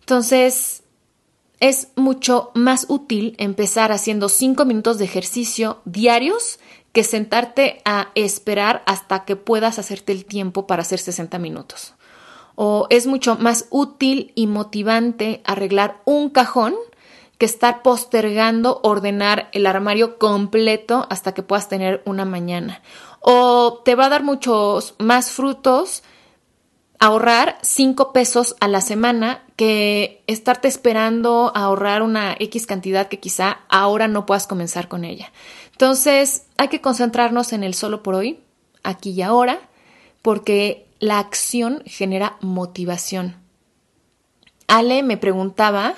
Entonces, 0.00 0.81
es 1.62 1.92
mucho 1.94 2.50
más 2.54 2.86
útil 2.88 3.36
empezar 3.38 3.92
haciendo 3.92 4.28
5 4.28 4.64
minutos 4.64 4.98
de 4.98 5.04
ejercicio 5.04 5.78
diarios 5.84 6.58
que 6.90 7.04
sentarte 7.04 7.80
a 7.84 8.08
esperar 8.16 8.82
hasta 8.84 9.24
que 9.24 9.36
puedas 9.36 9.78
hacerte 9.78 10.10
el 10.10 10.24
tiempo 10.24 10.66
para 10.66 10.82
hacer 10.82 10.98
60 10.98 11.38
minutos. 11.38 11.94
O 12.56 12.88
es 12.90 13.06
mucho 13.06 13.36
más 13.36 13.66
útil 13.70 14.32
y 14.34 14.48
motivante 14.48 15.40
arreglar 15.44 16.02
un 16.04 16.30
cajón 16.30 16.74
que 17.38 17.46
estar 17.46 17.82
postergando 17.82 18.80
ordenar 18.82 19.48
el 19.52 19.66
armario 19.66 20.18
completo 20.18 21.06
hasta 21.10 21.32
que 21.32 21.44
puedas 21.44 21.68
tener 21.68 22.02
una 22.04 22.24
mañana. 22.24 22.82
O 23.20 23.82
te 23.84 23.94
va 23.94 24.06
a 24.06 24.10
dar 24.10 24.24
muchos 24.24 24.96
más 24.98 25.30
frutos 25.30 26.02
ahorrar 27.02 27.58
5 27.62 28.12
pesos 28.12 28.54
a 28.60 28.68
la 28.68 28.80
semana 28.80 29.42
que 29.62 30.24
estarte 30.26 30.66
esperando 30.66 31.52
ahorrar 31.54 32.02
una 32.02 32.34
X 32.36 32.66
cantidad 32.66 33.06
que 33.06 33.20
quizá 33.20 33.60
ahora 33.68 34.08
no 34.08 34.26
puedas 34.26 34.48
comenzar 34.48 34.88
con 34.88 35.04
ella. 35.04 35.30
Entonces, 35.70 36.46
hay 36.56 36.66
que 36.66 36.80
concentrarnos 36.80 37.52
en 37.52 37.62
el 37.62 37.74
solo 37.74 38.02
por 38.02 38.16
hoy, 38.16 38.40
aquí 38.82 39.10
y 39.10 39.22
ahora, 39.22 39.60
porque 40.20 40.88
la 40.98 41.20
acción 41.20 41.84
genera 41.86 42.38
motivación. 42.40 43.36
Ale 44.66 45.04
me 45.04 45.16
preguntaba 45.16 45.94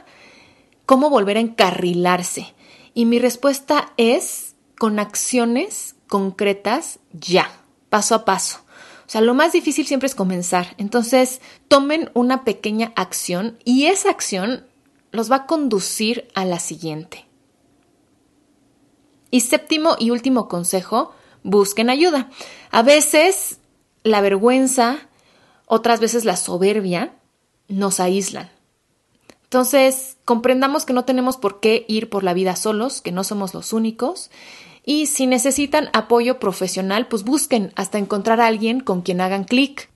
cómo 0.84 1.08
volver 1.08 1.38
a 1.38 1.40
encarrilarse. 1.40 2.52
Y 2.92 3.06
mi 3.06 3.18
respuesta 3.18 3.94
es 3.96 4.56
con 4.76 4.98
acciones 4.98 5.96
concretas 6.06 6.98
ya, 7.14 7.50
paso 7.88 8.14
a 8.14 8.26
paso. 8.26 8.63
O 9.06 9.10
sea, 9.10 9.20
lo 9.20 9.34
más 9.34 9.52
difícil 9.52 9.86
siempre 9.86 10.06
es 10.06 10.14
comenzar. 10.14 10.74
Entonces, 10.78 11.40
tomen 11.68 12.10
una 12.14 12.44
pequeña 12.44 12.92
acción 12.96 13.58
y 13.64 13.86
esa 13.86 14.10
acción 14.10 14.66
los 15.10 15.30
va 15.30 15.36
a 15.36 15.46
conducir 15.46 16.28
a 16.34 16.44
la 16.44 16.58
siguiente. 16.58 17.26
Y 19.30 19.40
séptimo 19.40 19.96
y 19.98 20.10
último 20.10 20.48
consejo, 20.48 21.12
busquen 21.42 21.90
ayuda. 21.90 22.30
A 22.70 22.82
veces 22.82 23.58
la 24.02 24.20
vergüenza, 24.20 24.98
otras 25.66 26.00
veces 26.00 26.24
la 26.24 26.36
soberbia 26.36 27.14
nos 27.68 28.00
aíslan. 28.00 28.53
Entonces, 29.54 30.16
comprendamos 30.24 30.84
que 30.84 30.92
no 30.92 31.04
tenemos 31.04 31.36
por 31.36 31.60
qué 31.60 31.84
ir 31.86 32.10
por 32.10 32.24
la 32.24 32.34
vida 32.34 32.56
solos, 32.56 33.00
que 33.00 33.12
no 33.12 33.22
somos 33.22 33.54
los 33.54 33.72
únicos. 33.72 34.32
Y 34.84 35.06
si 35.06 35.28
necesitan 35.28 35.90
apoyo 35.92 36.40
profesional, 36.40 37.06
pues 37.06 37.22
busquen 37.22 37.72
hasta 37.76 37.98
encontrar 37.98 38.40
a 38.40 38.48
alguien 38.48 38.80
con 38.80 39.02
quien 39.02 39.20
hagan 39.20 39.44
clic. 39.44 39.90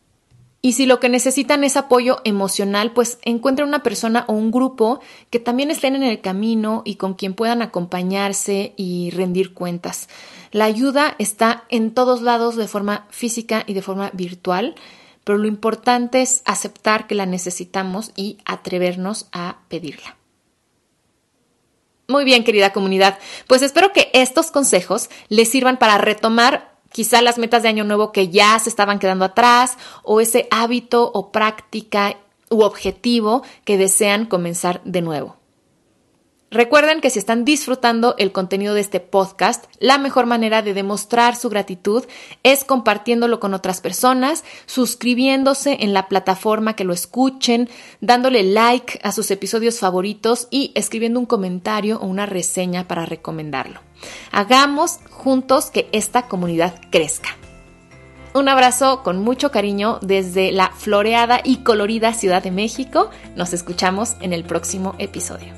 Y 0.62 0.74
si 0.74 0.86
lo 0.86 1.00
que 1.00 1.08
necesitan 1.08 1.64
es 1.64 1.76
apoyo 1.76 2.18
emocional, 2.22 2.92
pues 2.92 3.18
encuentren 3.22 3.66
una 3.66 3.82
persona 3.82 4.24
o 4.28 4.32
un 4.34 4.52
grupo 4.52 5.00
que 5.28 5.40
también 5.40 5.72
estén 5.72 5.96
en 5.96 6.04
el 6.04 6.20
camino 6.20 6.82
y 6.84 6.94
con 6.94 7.14
quien 7.14 7.34
puedan 7.34 7.60
acompañarse 7.60 8.74
y 8.76 9.10
rendir 9.10 9.54
cuentas. 9.54 10.08
La 10.52 10.66
ayuda 10.66 11.16
está 11.18 11.64
en 11.68 11.94
todos 11.94 12.22
lados 12.22 12.54
de 12.54 12.68
forma 12.68 13.08
física 13.10 13.64
y 13.66 13.74
de 13.74 13.82
forma 13.82 14.12
virtual 14.14 14.76
pero 15.28 15.36
lo 15.36 15.46
importante 15.46 16.22
es 16.22 16.40
aceptar 16.46 17.06
que 17.06 17.14
la 17.14 17.26
necesitamos 17.26 18.12
y 18.16 18.38
atrevernos 18.46 19.26
a 19.30 19.58
pedirla. 19.68 20.16
Muy 22.08 22.24
bien, 22.24 22.44
querida 22.44 22.72
comunidad, 22.72 23.18
pues 23.46 23.60
espero 23.60 23.92
que 23.92 24.10
estos 24.14 24.50
consejos 24.50 25.10
les 25.28 25.50
sirvan 25.50 25.76
para 25.76 25.98
retomar 25.98 26.72
quizá 26.92 27.20
las 27.20 27.36
metas 27.36 27.62
de 27.62 27.68
año 27.68 27.84
nuevo 27.84 28.10
que 28.10 28.30
ya 28.30 28.58
se 28.58 28.70
estaban 28.70 28.98
quedando 28.98 29.26
atrás 29.26 29.76
o 30.02 30.22
ese 30.22 30.48
hábito 30.50 31.10
o 31.12 31.30
práctica 31.30 32.16
u 32.48 32.62
objetivo 32.62 33.42
que 33.66 33.76
desean 33.76 34.24
comenzar 34.24 34.80
de 34.84 35.02
nuevo. 35.02 35.37
Recuerden 36.50 37.02
que 37.02 37.10
si 37.10 37.18
están 37.18 37.44
disfrutando 37.44 38.14
el 38.16 38.32
contenido 38.32 38.72
de 38.72 38.80
este 38.80 39.00
podcast, 39.00 39.66
la 39.80 39.98
mejor 39.98 40.24
manera 40.24 40.62
de 40.62 40.72
demostrar 40.72 41.36
su 41.36 41.50
gratitud 41.50 42.04
es 42.42 42.64
compartiéndolo 42.64 43.38
con 43.38 43.52
otras 43.52 43.82
personas, 43.82 44.44
suscribiéndose 44.64 45.76
en 45.80 45.92
la 45.92 46.08
plataforma 46.08 46.74
que 46.74 46.84
lo 46.84 46.94
escuchen, 46.94 47.68
dándole 48.00 48.44
like 48.44 48.98
a 49.02 49.12
sus 49.12 49.30
episodios 49.30 49.78
favoritos 49.78 50.48
y 50.50 50.72
escribiendo 50.74 51.20
un 51.20 51.26
comentario 51.26 51.98
o 52.00 52.06
una 52.06 52.24
reseña 52.24 52.88
para 52.88 53.04
recomendarlo. 53.04 53.80
Hagamos 54.32 55.00
juntos 55.10 55.70
que 55.70 55.90
esta 55.92 56.28
comunidad 56.28 56.80
crezca. 56.90 57.36
Un 58.32 58.48
abrazo 58.48 59.02
con 59.02 59.18
mucho 59.18 59.50
cariño 59.50 59.98
desde 60.00 60.52
la 60.52 60.70
floreada 60.70 61.40
y 61.44 61.58
colorida 61.58 62.14
Ciudad 62.14 62.42
de 62.42 62.52
México. 62.52 63.10
Nos 63.36 63.52
escuchamos 63.52 64.16
en 64.20 64.32
el 64.32 64.44
próximo 64.44 64.94
episodio. 64.98 65.57